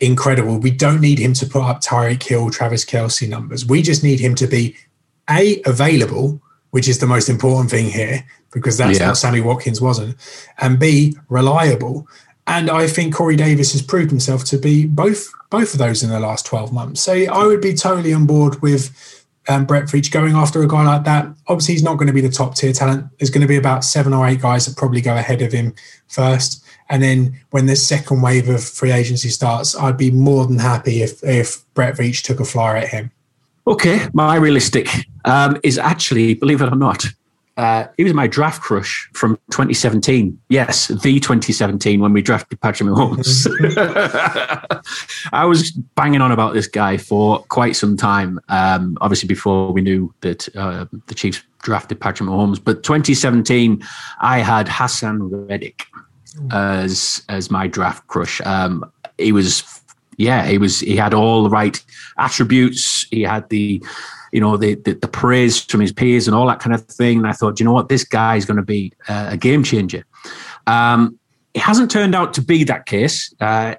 [0.00, 0.58] incredible.
[0.58, 3.66] We don't need him to put up Tyreek Hill, Travis Kelce numbers.
[3.66, 4.76] We just need him to be
[5.28, 9.08] a available, which is the most important thing here because that's yeah.
[9.08, 10.16] what Sammy Watkins wasn't,
[10.58, 12.06] and b reliable.
[12.46, 16.10] And I think Corey Davis has proved himself to be both both of those in
[16.10, 17.00] the last 12 months.
[17.00, 19.15] So I would be totally on board with
[19.48, 21.28] um, Brett Veach going after a guy like that.
[21.46, 23.06] Obviously, he's not going to be the top tier talent.
[23.18, 25.74] There's going to be about seven or eight guys that probably go ahead of him
[26.08, 26.64] first.
[26.88, 31.02] And then when the second wave of free agency starts, I'd be more than happy
[31.02, 33.10] if, if Brett Veach took a flyer at him.
[33.66, 34.88] Okay, my realistic
[35.24, 37.04] um, is actually, believe it or not,
[37.56, 40.38] uh, he was my draft crush from 2017.
[40.50, 43.46] Yes, the 2017 when we drafted Patrick Mahomes.
[45.32, 48.38] I was banging on about this guy for quite some time.
[48.50, 53.82] Um, obviously, before we knew that uh, the Chiefs drafted Patrick Mahomes, but 2017,
[54.20, 55.86] I had Haason Reddick
[56.50, 58.40] as as my draft crush.
[58.42, 59.82] Um, he was,
[60.18, 60.80] yeah, he was.
[60.80, 61.82] He had all the right
[62.18, 63.06] attributes.
[63.10, 63.82] He had the
[64.36, 67.16] you know, the, the, the praise from his peers and all that kind of thing.
[67.16, 69.64] And I thought, you know what, this guy is going to be uh, a game
[69.64, 70.04] changer.
[70.66, 71.18] Um,
[71.54, 73.32] it hasn't turned out to be that case.
[73.40, 73.76] Uh,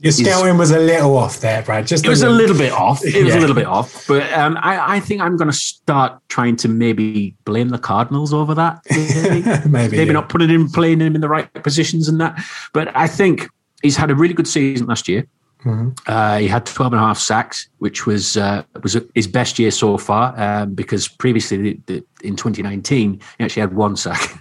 [0.00, 1.88] your scouting was a little off there, Brad.
[1.88, 3.04] Just it was a little bit off.
[3.04, 3.40] It was yeah.
[3.40, 6.68] a little bit off, but um, I, I, think I'm going to start trying to
[6.68, 8.82] maybe blame the Cardinals over that.
[8.90, 10.12] Maybe, maybe, maybe yeah.
[10.12, 12.40] not putting him, playing him in the right positions and that.
[12.72, 13.48] But I think
[13.82, 15.26] he's had a really good season last year.
[15.64, 15.90] Mm-hmm.
[16.06, 19.70] Uh, he had 12 and a half sacks, which was uh, was his best year
[19.70, 24.40] so far um, because previously the, the, in 2019 he actually had one sack.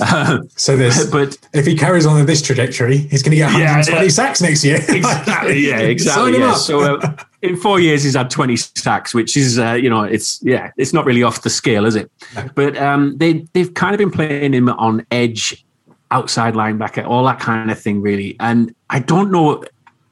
[0.00, 3.46] uh, so this, but if he carries on in this trajectory, he's going to get
[3.46, 4.76] 120 yeah, sacks next year.
[4.76, 5.58] exactly.
[5.66, 6.38] Yeah, exactly.
[6.38, 6.54] Yeah.
[6.54, 10.40] So uh, in four years, he's had 20 sacks, which is uh, you know it's
[10.42, 12.10] yeah it's not really off the scale, is it?
[12.36, 12.48] No.
[12.54, 15.64] But um, they they've kind of been playing him on edge
[16.10, 18.36] outside linebacker, all that kind of thing, really.
[18.38, 19.64] And I don't know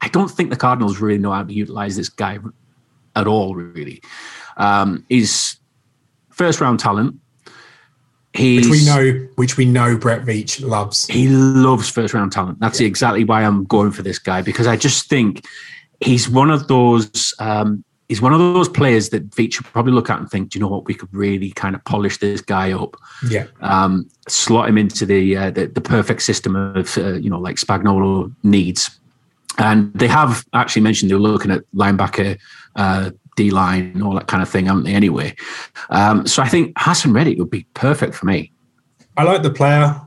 [0.02, 2.38] I don't think the Cardinals really know how to utilize this guy
[3.16, 4.02] at all, really.
[4.56, 5.58] Um, he's
[6.30, 7.16] first round talent.
[8.34, 11.06] He's, which we know, which we know Brett Veach loves.
[11.06, 12.58] He loves first round talent.
[12.60, 12.86] That's yeah.
[12.86, 15.44] exactly why I'm going for this guy because I just think
[16.00, 17.34] he's one of those.
[17.38, 20.58] Um, he's one of those players that Veach should probably look at and think, do
[20.58, 22.96] you know what, we could really kind of polish this guy up.
[23.28, 23.46] Yeah.
[23.60, 27.56] Um, slot him into the, uh, the, the perfect system of uh, you know like
[27.56, 28.98] Spagnuolo needs.
[29.58, 32.38] And they have actually mentioned they were looking at linebacker,
[32.76, 34.94] uh, D line, all that kind of thing, haven't they?
[34.94, 35.34] Anyway,
[35.90, 38.52] um, so I think Haason Reddick would be perfect for me.
[39.16, 40.00] I like the player.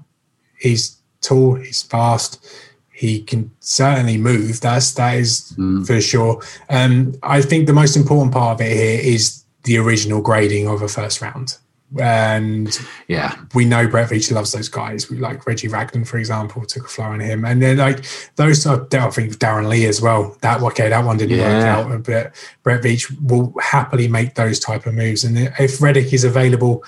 [0.59, 1.55] He's tall.
[1.55, 2.43] He's fast.
[2.91, 4.61] He can certainly move.
[4.61, 5.85] That's that is mm.
[5.85, 6.41] for sure.
[6.69, 10.81] Um, I think the most important part of it here is the original grading of
[10.81, 11.57] a first round.
[11.99, 15.09] And yeah, we know Brett Veach loves those guys.
[15.09, 17.45] We like Reggie Ragland, for example, took a flow on him.
[17.45, 20.35] And then like those are I think Darron Lee as well.
[20.41, 21.85] That okay, that one didn't yeah.
[21.85, 22.03] work out.
[22.03, 25.23] But Brett Veach will happily make those type of moves.
[25.23, 26.83] And if Reddick is available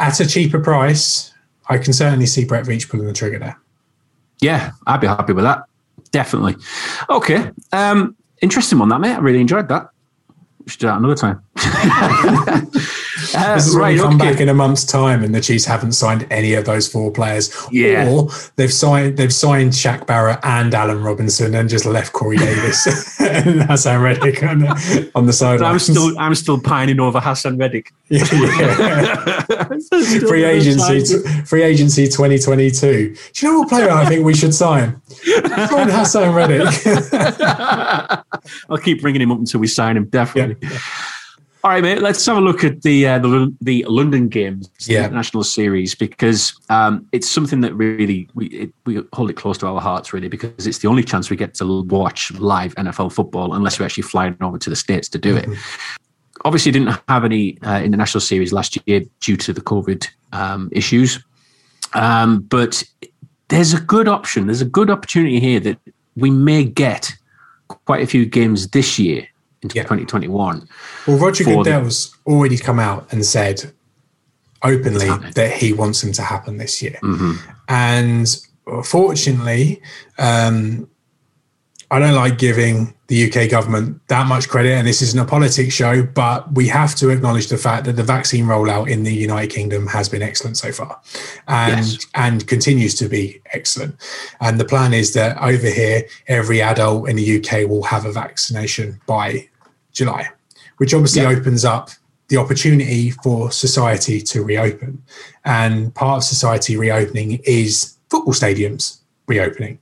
[0.00, 1.32] at a cheaper price,
[1.68, 3.58] I can certainly see Brett Veach pulling the trigger there.
[4.40, 5.64] Yeah, I'd be happy with that.
[6.10, 6.56] Definitely.
[7.08, 7.50] Okay.
[7.72, 9.14] Um, interesting one that mate.
[9.14, 9.90] I really enjoyed that.
[10.64, 11.43] We should do that another time.
[13.34, 14.32] Uh, this is right, come okay.
[14.32, 17.54] back in a month's time and the Chiefs haven't signed any of those four players.
[17.70, 18.08] Yeah.
[18.08, 22.86] Or they've signed they've signed Shaq Barrett and Allen Robinson and just left Corey Davis
[23.20, 25.72] and Haason Reddick on the, on the sideline.
[25.72, 27.92] I'm still I'm still pining over Haason Reddick.
[28.08, 28.18] yeah.
[30.28, 33.14] free agency free agency 2022.
[33.14, 35.00] Do you know what player I think we should sign?
[35.10, 36.68] Sign Haason Reddick.
[38.68, 40.56] I'll keep bringing him up until we sign him, definitely.
[40.60, 40.78] Yeah.
[41.64, 42.02] All right, mate.
[42.02, 44.98] Let's have a look at the uh, the, the London Games, yeah.
[44.98, 49.56] the International Series, because um, it's something that really we it, we hold it close
[49.58, 53.14] to our hearts, really, because it's the only chance we get to watch live NFL
[53.14, 55.52] football, unless we're actually flying over to the states to do mm-hmm.
[55.52, 55.58] it.
[56.44, 61.24] Obviously, didn't have any uh, international series last year due to the COVID um, issues,
[61.94, 62.84] um, but
[63.48, 64.48] there's a good option.
[64.48, 65.78] There's a good opportunity here that
[66.14, 67.10] we may get
[67.86, 69.26] quite a few games this year
[69.64, 69.82] into yeah.
[69.82, 70.68] 2021.
[71.06, 73.72] Well, Roger Goodell's the, already come out and said
[74.62, 76.98] openly that he wants them to happen this year.
[77.02, 77.50] Mm-hmm.
[77.68, 78.36] And
[78.84, 79.82] fortunately,
[80.18, 80.88] um,
[81.90, 85.74] I don't like giving the UK government that much credit, and this isn't a politics
[85.74, 89.50] show, but we have to acknowledge the fact that the vaccine rollout in the United
[89.50, 91.00] Kingdom has been excellent so far,
[91.46, 92.06] and yes.
[92.14, 93.94] and continues to be excellent.
[94.40, 98.12] And the plan is that over here, every adult in the UK will have a
[98.12, 99.48] vaccination by
[99.94, 100.28] July,
[100.76, 101.30] which obviously yeah.
[101.30, 101.90] opens up
[102.28, 105.02] the opportunity for society to reopen.
[105.44, 109.78] And part of society reopening is football stadiums reopening,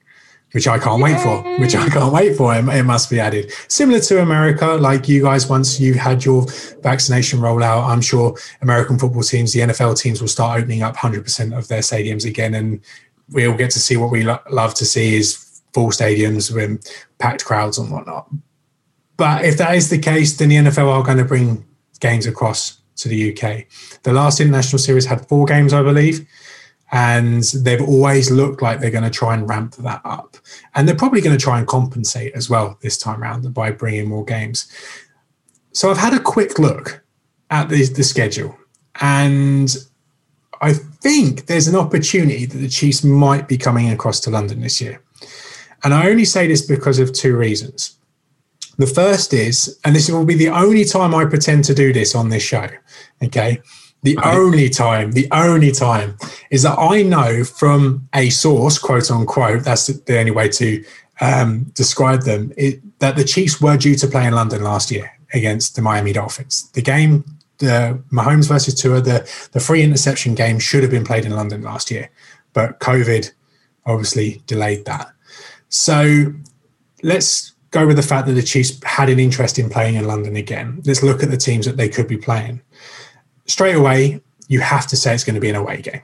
[0.53, 1.05] which I can't Yay.
[1.05, 1.43] wait for.
[1.61, 2.55] Which I can't wait for.
[2.55, 3.53] It, it, must be added.
[3.69, 6.47] Similar to America, like you guys, once you had your
[6.83, 11.57] vaccination rollout, I'm sure American football teams, the NFL teams, will start opening up 100%
[11.57, 12.81] of their stadiums again, and
[13.31, 16.85] we'll get to see what we lo- love to see is full stadiums with
[17.19, 18.29] packed crowds and whatnot.
[19.17, 21.65] But if that is the case, then the NFL are going to bring
[22.01, 23.67] games across to the UK.
[24.03, 26.27] The last international series had four games, I believe,
[26.91, 30.37] and they've always looked like they're going to try and ramp that up.
[30.75, 34.09] And they're probably going to try and compensate as well this time around by bringing
[34.09, 34.71] more games.
[35.73, 37.03] So I've had a quick look
[37.51, 38.57] at the, the schedule,
[39.01, 39.75] and
[40.61, 44.81] I think there's an opportunity that the Chiefs might be coming across to London this
[44.81, 45.03] year.
[45.83, 47.99] And I only say this because of two reasons.
[48.79, 52.15] The first is, and this will be the only time I pretend to do this
[52.15, 52.69] on this show.
[53.23, 53.61] Okay.
[54.03, 56.17] The only time, the only time
[56.51, 60.85] is that I know from a source, quote unquote, that's the only way to
[61.21, 65.13] um, describe them, it, that the Chiefs were due to play in London last year
[65.33, 66.69] against the Miami Dolphins.
[66.73, 67.25] The game,
[67.59, 71.63] the Mahomes versus Tua, the, the free interception game should have been played in London
[71.63, 72.11] last year,
[72.55, 73.31] but COVID
[73.87, 75.13] obviously delayed that.
[75.69, 76.33] So
[77.05, 80.37] let's go with the fact that the Chiefs had an interest in playing in London
[80.37, 80.81] again.
[80.85, 82.63] Let's look at the teams that they could be playing.
[83.47, 86.03] Straight away, you have to say it's going to be an away game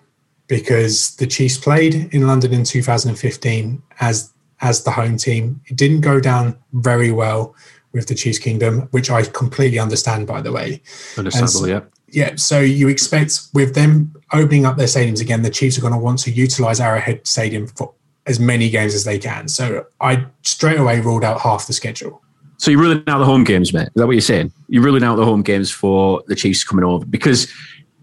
[0.48, 5.61] because the Chiefs played in London in 2015 as as the home team.
[5.66, 7.54] It didn't go down very well
[7.92, 10.83] with the Chiefs Kingdom, which I completely understand, by the way.
[11.16, 11.81] Understandable, so, yeah.
[12.11, 15.92] Yeah, so you expect with them opening up their stadiums again, the Chiefs are going
[15.92, 17.92] to want to utilize Arrowhead Stadium for
[18.29, 19.48] as many games as they can.
[19.48, 22.22] So I straight away ruled out half the schedule.
[22.58, 23.87] So you're ruling out the home games, mate?
[23.88, 24.52] Is that what you're saying?
[24.68, 27.52] You're ruling out the home games for the Chiefs coming over because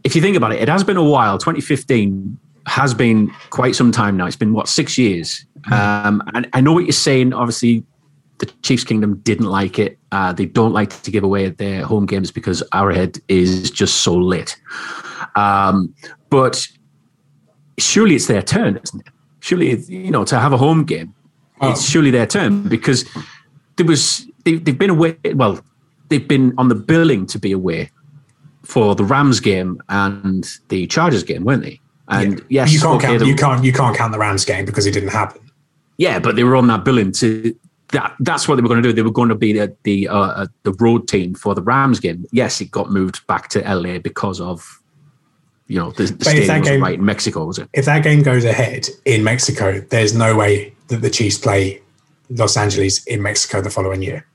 [0.04, 1.38] if you think about it, it has been a while.
[1.38, 4.26] 2015 has been quite some time now.
[4.26, 5.74] It's been what six years, mm-hmm.
[5.74, 7.34] um, and I know what you're saying.
[7.34, 7.84] Obviously,
[8.40, 9.98] the Chiefs Kingdom didn't like it.
[10.12, 14.16] Uh, they don't like to give away their home games because Arrowhead is just so
[14.16, 14.56] lit.
[15.36, 15.94] Um,
[16.30, 16.66] but
[17.78, 19.14] surely it's their turn, isn't it?
[19.46, 21.14] Surely, you know, to have a home game,
[21.62, 21.70] Oh.
[21.72, 23.06] it's surely their turn because
[23.78, 25.18] there was they, they've been away.
[25.36, 25.60] Well,
[26.10, 27.92] they've been on the billing to be away
[28.64, 31.80] for the Rams game and the Chargers game, weren't they?
[32.08, 33.20] And yes, you can't okay, count.
[33.20, 33.64] the- You can't.
[33.64, 35.42] You can't count the Rams game because it didn't happen.
[35.98, 37.56] yeah, but they were on that billing to
[37.94, 38.16] that.
[38.20, 38.94] That's what they were going to do.
[38.94, 42.00] They were going to be the the, uh, uh, the road team for the Rams
[42.00, 42.26] game.
[42.32, 44.82] Yes, it got moved back to LA because of
[45.68, 47.70] you know the, the if stadium was game- right in Mexico, was it?
[47.74, 51.82] If that game goes ahead in Mexico, there's no way that the Chiefs play
[52.30, 54.26] Los Angeles in Mexico the following year.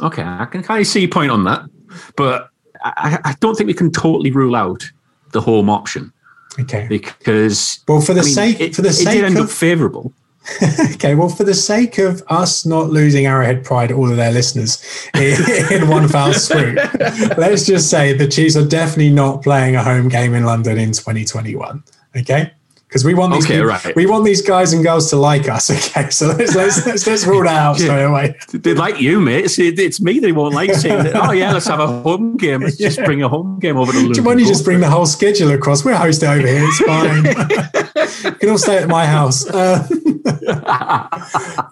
[0.00, 1.62] Okay, I can kind of see your point on that,
[2.16, 2.50] but
[2.84, 4.88] I, I don't think we can totally rule out
[5.32, 6.12] the home option
[6.60, 6.86] Okay.
[6.88, 9.44] because Well, for the I mean, sake it, for the it sake did end of
[9.46, 10.12] up favourable.
[10.94, 14.82] Okay, well, for the sake of us not losing Arrowhead Pride, all of their listeners
[15.14, 15.36] in,
[15.70, 16.76] in one foul swoop,
[17.38, 20.92] let's just say the Chiefs are definitely not playing a home game in London in
[20.92, 21.82] 2021.
[22.16, 22.52] Okay.
[22.88, 23.96] Because we want these Okay, people- right.
[23.96, 25.68] we want these guys and girls to like us.
[25.98, 28.34] Okay, so let's let's let's, let's rule that out straight away.
[28.52, 29.44] They like you, mate.
[29.44, 31.14] It's, it's me they won't like saying that.
[31.16, 32.62] Oh yeah, let's have a home game.
[32.62, 34.24] Let's just bring a home game over to London.
[34.24, 35.84] Why don't you just bring the whole schedule across?
[35.84, 36.64] We're hosting over here.
[36.64, 38.32] It's fine.
[38.32, 39.46] you can all stay at my house.
[39.46, 39.86] Uh,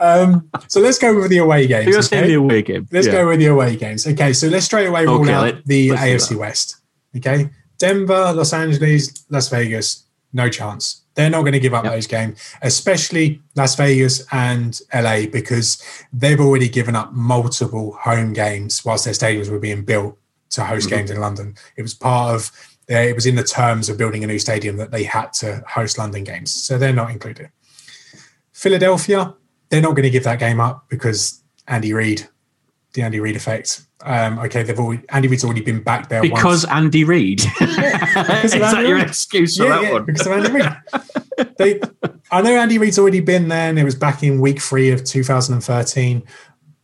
[0.01, 1.87] um, so let's go with the away games.
[1.89, 2.27] You're okay?
[2.27, 2.87] the away game.
[2.93, 3.13] Let's Yeah.
[3.15, 4.07] go with the away games.
[4.07, 6.37] Okay, so let's straight away rule Okay, out let- the AFC.
[6.37, 6.77] West.
[7.17, 7.49] Okay,
[7.79, 11.03] Denver, Los Angeles, Las Vegas, no chance.
[11.17, 11.93] They're not going to give up Yep.
[11.93, 18.85] those games, especially Las Vegas and LA, because they've already given up multiple home games
[18.85, 20.17] whilst their stadiums were being built
[20.51, 20.97] to host Mm-hmm.
[20.97, 21.55] games in London.
[21.77, 22.53] It was part of,
[22.87, 25.99] it was in the terms of building a new stadium that they had to host
[25.99, 26.53] London games.
[26.53, 27.51] So they're not included.
[28.53, 29.35] Philadelphia,
[29.71, 32.29] they're not going to give that game up because Andy Reid,
[32.93, 33.86] the Andy Reid effect.
[34.03, 36.77] Um, okay, they've already Andy Reid's already been back there Because once.
[36.77, 37.41] Andy Reid.
[37.61, 40.05] Is of that Andy your excuse for yeah, that yeah, one?
[40.05, 41.57] because of Andy Reid.
[41.57, 41.81] they,
[42.31, 45.03] I know Andy Reid's already been there, and it was back in week three of
[45.03, 46.23] 2013,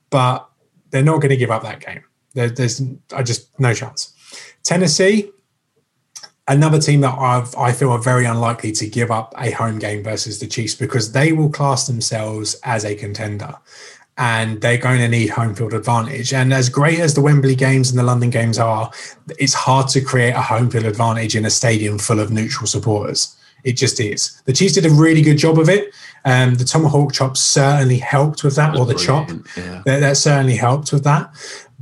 [0.08, 0.48] but
[0.90, 2.02] they're not going to give up that game.
[2.34, 2.82] There, there's,
[3.14, 4.14] I just no chance.
[4.62, 5.30] Tennessee,
[6.48, 10.02] another team that I've, I feel are very unlikely to give up a home game
[10.02, 13.54] versus the Chiefs because they will class themselves as a contender
[14.22, 16.32] and they're going to need home field advantage.
[16.32, 18.88] And as great as the Wembley games and the London games are,
[19.36, 23.36] it's hard to create a home field advantage in a stadium full of neutral supporters.
[23.64, 24.40] It just is.
[24.44, 25.92] The Chiefs did a really good job of it.
[26.24, 29.28] Um, the tomahawk chop certainly helped with that, or the chop.
[29.56, 29.82] Yeah.
[29.86, 31.28] That, that certainly helped with that.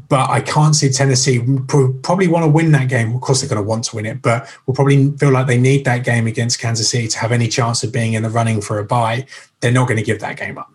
[0.09, 3.15] But I can't see Tennessee probably want to win that game.
[3.15, 5.61] Of course, they're going to want to win it, but will probably feel like they
[5.61, 8.63] need that game against Kansas City to have any chance of being in the running
[8.63, 9.27] for a bye.
[9.61, 10.73] They're not going to give that game up.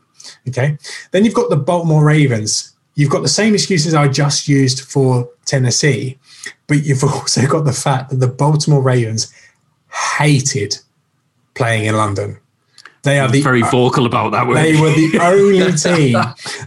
[0.48, 0.78] Okay.
[1.12, 2.74] Then you've got the Baltimore Ravens.
[2.96, 6.18] You've got the same excuses I just used for Tennessee,
[6.68, 9.34] but you've also got the fact that the Baltimore Ravens
[10.18, 10.78] hated
[11.54, 12.38] playing in London.
[13.06, 14.52] They are the Very vocal about that.
[14.52, 16.14] they were the only team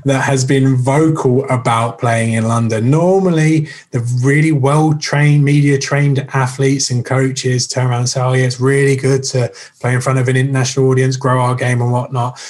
[0.05, 2.91] that has been vocal about playing in London.
[2.91, 8.35] Normally, the really well trained, media trained athletes and coaches turn around and say, Oh,
[8.35, 11.83] yeah, it's really good to play in front of an international audience, grow our game
[11.83, 12.41] and whatnot.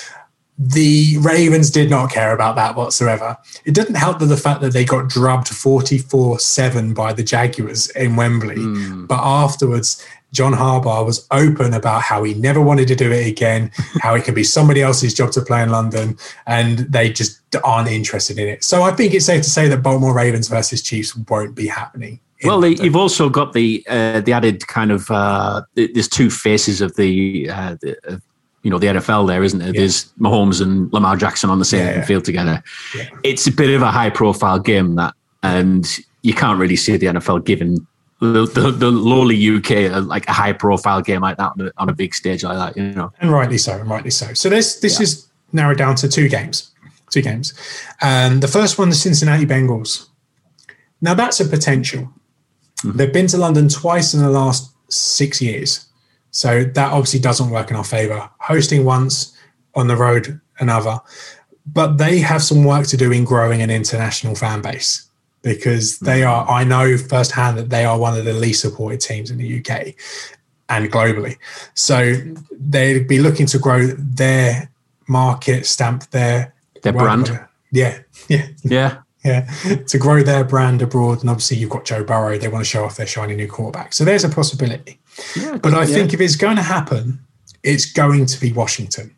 [0.58, 3.36] The Ravens did not care about that whatsoever.
[3.64, 7.90] It didn't help that the fact that they got drubbed 44 7 by the Jaguars
[7.90, 8.56] in Wembley.
[9.06, 13.70] But afterwards, John Harbaugh was open about how he never wanted to do it again,
[14.00, 17.88] how it could be somebody else's job to play in London, and they just aren't
[17.88, 18.64] interested in it.
[18.64, 22.20] So I think it's safe to say that Baltimore Ravens versus Chiefs won't be happening.
[22.44, 22.84] Well, London.
[22.84, 26.94] you've also got the uh, the added kind of uh, th- there's two faces of
[26.96, 28.22] the, uh, the
[28.68, 29.72] you know the NFL there, isn't there?
[29.72, 32.04] There's Mahomes and Lamar Jackson on the same Yeah, yeah.
[32.04, 32.62] field together.
[32.94, 33.08] Yeah.
[33.24, 35.88] It's a bit of a high profile game that, and
[36.20, 37.86] you can't really see the NFL giving
[38.20, 41.88] the, the, the lowly UK like a high profile game like that on a, on
[41.88, 42.76] a big stage like that.
[42.76, 44.34] You know, and rightly so, and rightly so.
[44.34, 46.70] So this this is narrowed down to two games,
[47.10, 47.54] two games.
[48.02, 50.08] Um, the first one, the Cincinnati Bengals.
[51.00, 52.12] Now that's a potential.
[52.84, 55.86] They've been to London twice in the last six years,
[56.30, 58.28] so that obviously doesn't work in our favour.
[58.38, 59.36] Hosting once,
[59.74, 61.00] on the road another,
[61.66, 65.08] but they have some work to do in growing an international fan base
[65.42, 66.04] because hmm.
[66.04, 66.48] they are.
[66.48, 69.94] I know firsthand that they are one of the least supported teams in the UK
[70.68, 71.36] and globally.
[71.74, 72.34] So hmm.
[72.52, 74.70] they'd be looking to grow their
[75.08, 77.40] market, stamp their Their brand.
[77.70, 77.98] Yeah,
[78.28, 78.98] yeah, yeah.
[79.24, 79.50] yeah.
[79.88, 82.38] To grow their brand abroad, and obviously you've got Joe Burrow.
[82.38, 83.92] They want to show off their shiny new quarterback.
[83.92, 84.97] So there's a possibility.
[85.62, 87.20] But I think if it's going to happen,
[87.62, 89.14] it's going to be Washington.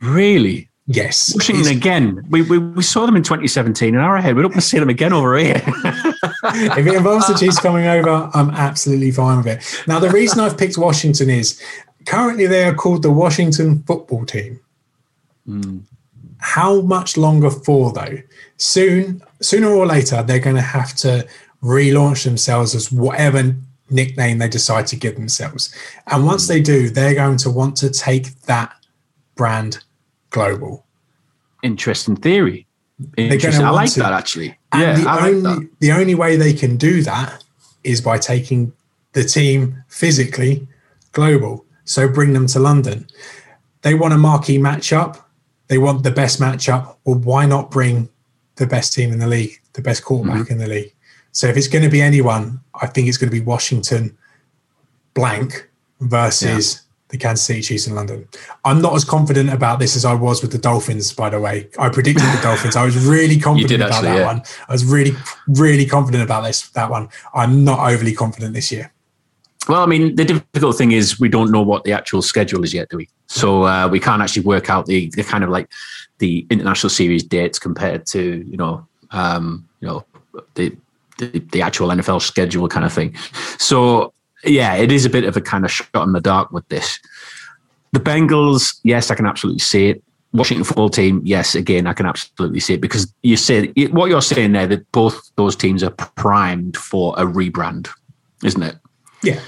[0.00, 0.68] really.
[0.86, 2.26] Yes, Washington It's- again.
[2.28, 4.36] We, we we saw them in 2017 in our head.
[4.36, 5.62] We're not going to see them again over here.
[5.64, 9.84] if it involves the Chiefs coming over, I'm absolutely fine with it.
[9.86, 11.58] Now, the reason I've picked Washington is
[12.04, 14.60] currently they are called the Washington football team.
[15.48, 15.84] Mm.
[16.38, 18.18] How much longer for though?
[18.58, 21.26] Soon, sooner or later, they're going to have to
[21.62, 23.56] relaunch themselves as whatever
[23.94, 25.74] nickname they decide to give themselves.
[26.08, 28.74] And once they do, they're going to want to take that
[29.36, 29.82] brand
[30.30, 30.84] global.
[31.62, 32.66] Interesting theory.
[33.16, 33.64] Interesting.
[33.64, 34.00] I like to.
[34.00, 34.58] that actually.
[34.72, 37.42] And yeah, the I only like the only way they can do that
[37.82, 38.72] is by taking
[39.12, 40.66] the team physically
[41.12, 41.64] global.
[41.84, 43.06] So bring them to London.
[43.82, 45.22] They want a marquee matchup.
[45.68, 46.96] They want the best matchup.
[47.04, 48.08] Well, why not bring
[48.56, 50.52] the best team in the league, the best quarterback mm-hmm.
[50.52, 50.94] in the league?
[51.34, 54.16] So if it's going to be anyone, I think it's going to be Washington
[55.14, 55.68] blank
[56.00, 56.80] versus yeah.
[57.08, 58.28] the Kansas City Chiefs in London.
[58.64, 61.68] I'm not as confident about this as I was with the Dolphins, by the way.
[61.76, 62.76] I predicted the Dolphins.
[62.76, 64.26] I was really confident about that yeah.
[64.26, 64.42] one.
[64.68, 65.10] I was really,
[65.48, 67.08] really confident about this that one.
[67.34, 68.92] I'm not overly confident this year.
[69.68, 72.72] Well, I mean, the difficult thing is we don't know what the actual schedule is
[72.72, 73.08] yet, do we?
[73.26, 75.68] So uh, we can't actually work out the, the kind of like
[76.18, 80.04] the international series dates compared to you know um, you know
[80.54, 80.76] the,
[81.18, 83.14] the, the actual NFL schedule kind of thing.
[83.58, 84.12] So
[84.44, 86.98] yeah, it is a bit of a kind of shot in the dark with this.
[87.92, 90.02] The Bengals, yes, I can absolutely see it.
[90.32, 94.20] Washington football team, yes, again, I can absolutely see it because you say what you're
[94.20, 97.88] saying there that both those teams are primed for a rebrand,
[98.42, 98.76] isn't it?
[99.22, 99.40] Yeah.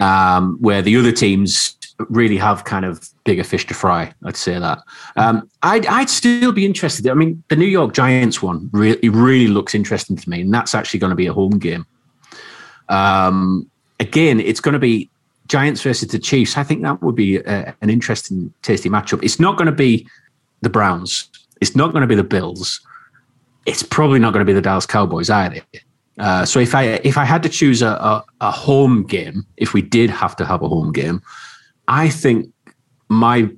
[0.00, 1.77] Um, where the other teams
[2.08, 4.12] really have kind of bigger fish to fry.
[4.24, 4.78] I'd say that.
[5.16, 7.08] Um, I'd, I'd still be interested.
[7.08, 10.74] I mean, the New York Giants one really, really looks interesting to me, and that's
[10.74, 11.86] actually going to be a home game.
[12.88, 13.70] Um,
[14.00, 15.10] again, it's going to be
[15.48, 16.56] Giants versus the Chiefs.
[16.56, 19.22] I think that would be a, an interesting, tasty matchup.
[19.22, 20.06] It's not going to be
[20.60, 21.28] the Browns.
[21.60, 22.80] It's not going to be the Bills.
[23.66, 25.60] It's probably not going to be the Dallas Cowboys either.
[26.18, 29.72] Uh, so if I if I had to choose a, a, a, home game, if
[29.72, 31.22] we did have to have a home game,
[31.88, 32.52] I think
[33.08, 33.50] my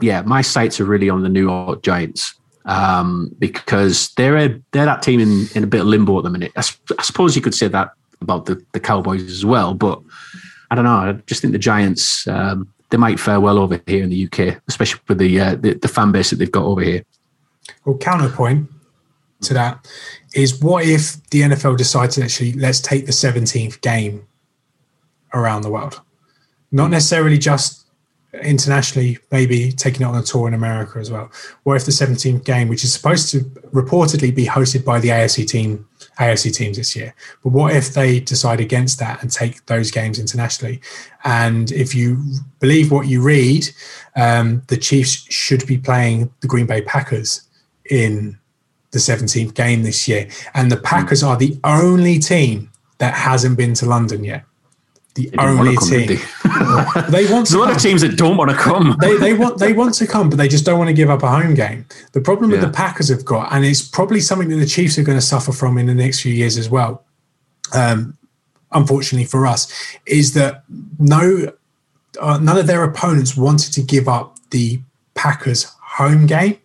[0.00, 2.34] yeah my sights are really on the New York Giants
[2.64, 6.30] um, because they're a, they're that team in, in a bit of limbo at the
[6.30, 6.52] minute.
[6.56, 6.62] I,
[6.98, 7.90] I suppose you could say that
[8.20, 10.00] about the, the Cowboys as well, but
[10.70, 10.90] I don't know.
[10.90, 14.60] I just think the Giants um, they might fare well over here in the UK,
[14.68, 17.04] especially with the, uh, the the fan base that they've got over here.
[17.84, 18.68] Well, counterpoint
[19.42, 19.88] to that
[20.34, 24.26] is what if the NFL decides to actually let's take the 17th game
[25.34, 26.00] around the world?
[26.72, 27.82] Not necessarily just
[28.32, 31.30] internationally, maybe taking it on a tour in America as well.
[31.64, 33.40] What if the 17th game, which is supposed to
[33.72, 35.86] reportedly be hosted by the AFC team,
[36.18, 40.18] AFC teams this year, but what if they decide against that and take those games
[40.18, 40.80] internationally?
[41.24, 42.22] And if you
[42.58, 43.68] believe what you read,
[44.16, 47.42] um, the Chiefs should be playing the Green Bay Packers
[47.90, 48.38] in
[48.92, 50.28] the 17th game this year.
[50.54, 54.44] And the Packers are the only team that hasn't been to London yet.
[55.14, 56.06] The only come, team.
[56.06, 56.16] They?
[57.10, 58.96] they want There's a lot of teams that don't want to come.
[59.00, 61.22] they, they want they want to come, but they just don't want to give up
[61.22, 61.84] a home game.
[62.12, 62.60] The problem yeah.
[62.60, 65.24] that the Packers have got, and it's probably something that the Chiefs are going to
[65.24, 67.04] suffer from in the next few years as well.
[67.74, 68.16] Um,
[68.72, 69.70] unfortunately for us,
[70.06, 70.64] is that
[70.98, 71.52] no
[72.20, 74.80] uh, none of their opponents wanted to give up the
[75.14, 76.58] Packers home game.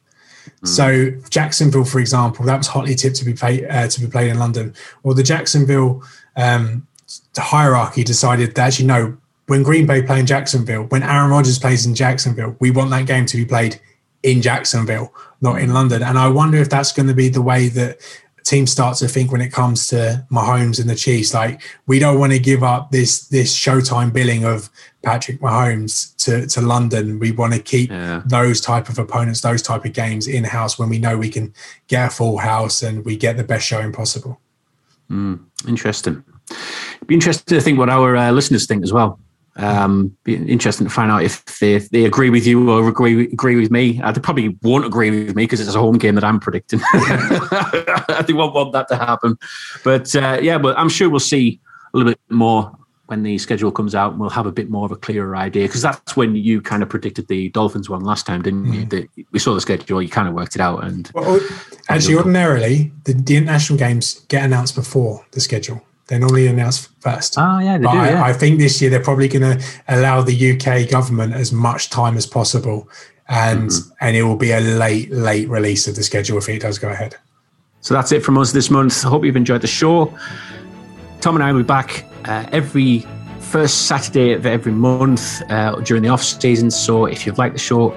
[0.64, 0.68] Mm.
[0.68, 4.30] So Jacksonville, for example, that was hotly tipped to be played uh, to be played
[4.30, 4.74] in London.
[5.04, 6.04] Well, the Jacksonville
[6.36, 6.88] um,
[7.34, 11.60] the hierarchy decided that actually no, when Green Bay play in Jacksonville, when Aaron Rodgers
[11.60, 13.80] plays in Jacksonville, we want that game to be played
[14.24, 16.04] in Jacksonville, not in London.
[16.04, 18.00] And I wonder if that's going to be the way that
[18.44, 21.34] teams start to think when it comes to Mahomes and the Chiefs.
[21.34, 24.70] Like we don't want to give up this this Showtime billing of
[25.02, 27.20] Patrick Mahomes to, to London.
[27.20, 28.24] We want to keep yeah.
[28.26, 31.54] those type of opponents, those type of games in house when we know we can
[31.88, 34.40] get a full house and we get the best showing possible.
[35.10, 36.24] Mm, interesting.
[37.08, 39.20] Be interesting to think what our uh, listeners think as well.
[39.58, 43.24] Um, be interesting to find out if they, if they agree with you or agree
[43.24, 44.00] agree with me.
[44.02, 46.80] Uh, they probably won't agree with me because it's a home game that I'm predicting.
[48.28, 49.38] they won't want that to happen.
[49.84, 51.60] But uh, yeah, but I'm sure we'll see
[51.94, 52.72] a little bit more
[53.08, 54.12] when the schedule comes out.
[54.12, 56.84] And we'll have a bit more of a clearer idea because that's when you kind
[56.84, 58.86] of predicted the Dolphins one last time, didn't you?
[58.86, 58.90] Mm.
[58.90, 60.84] The, we saw the schedule, you kind of worked it out.
[60.84, 61.40] And well,
[61.90, 65.82] actually, ordinarily, the, the international games get announced before the schedule.
[66.08, 67.36] They're normally announce first.
[67.38, 67.90] Oh, yeah, they do.
[67.90, 68.24] I, yeah.
[68.24, 72.16] I think this year they're probably going to allow the UK government as much time
[72.16, 72.90] as possible,
[73.28, 73.90] and mm-hmm.
[74.00, 76.90] and it will be a late late release of the schedule if it does go
[76.90, 77.16] ahead.
[77.82, 79.06] So that's it from us this month.
[79.06, 80.18] I hope you've enjoyed the show.
[81.20, 83.06] Tom and I will be back uh, every
[83.40, 86.72] first Saturday of every month uh, during the off season.
[86.72, 87.90] So if you've liked the show,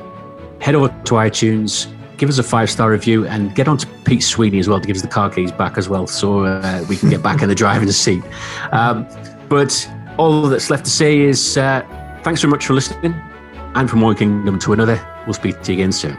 [0.61, 1.87] head over to iTunes,
[2.21, 4.87] give us a five star review and get on to Pete Sweeney as well to
[4.87, 7.49] give us the car keys back as well so uh, we can get back in
[7.49, 8.23] the driving seat.
[8.73, 9.09] Um,
[9.49, 11.83] but all that's left to say is uh,
[12.23, 13.15] thanks very much for listening.
[13.75, 16.19] And from one kingdom to another, we'll speak to you again soon.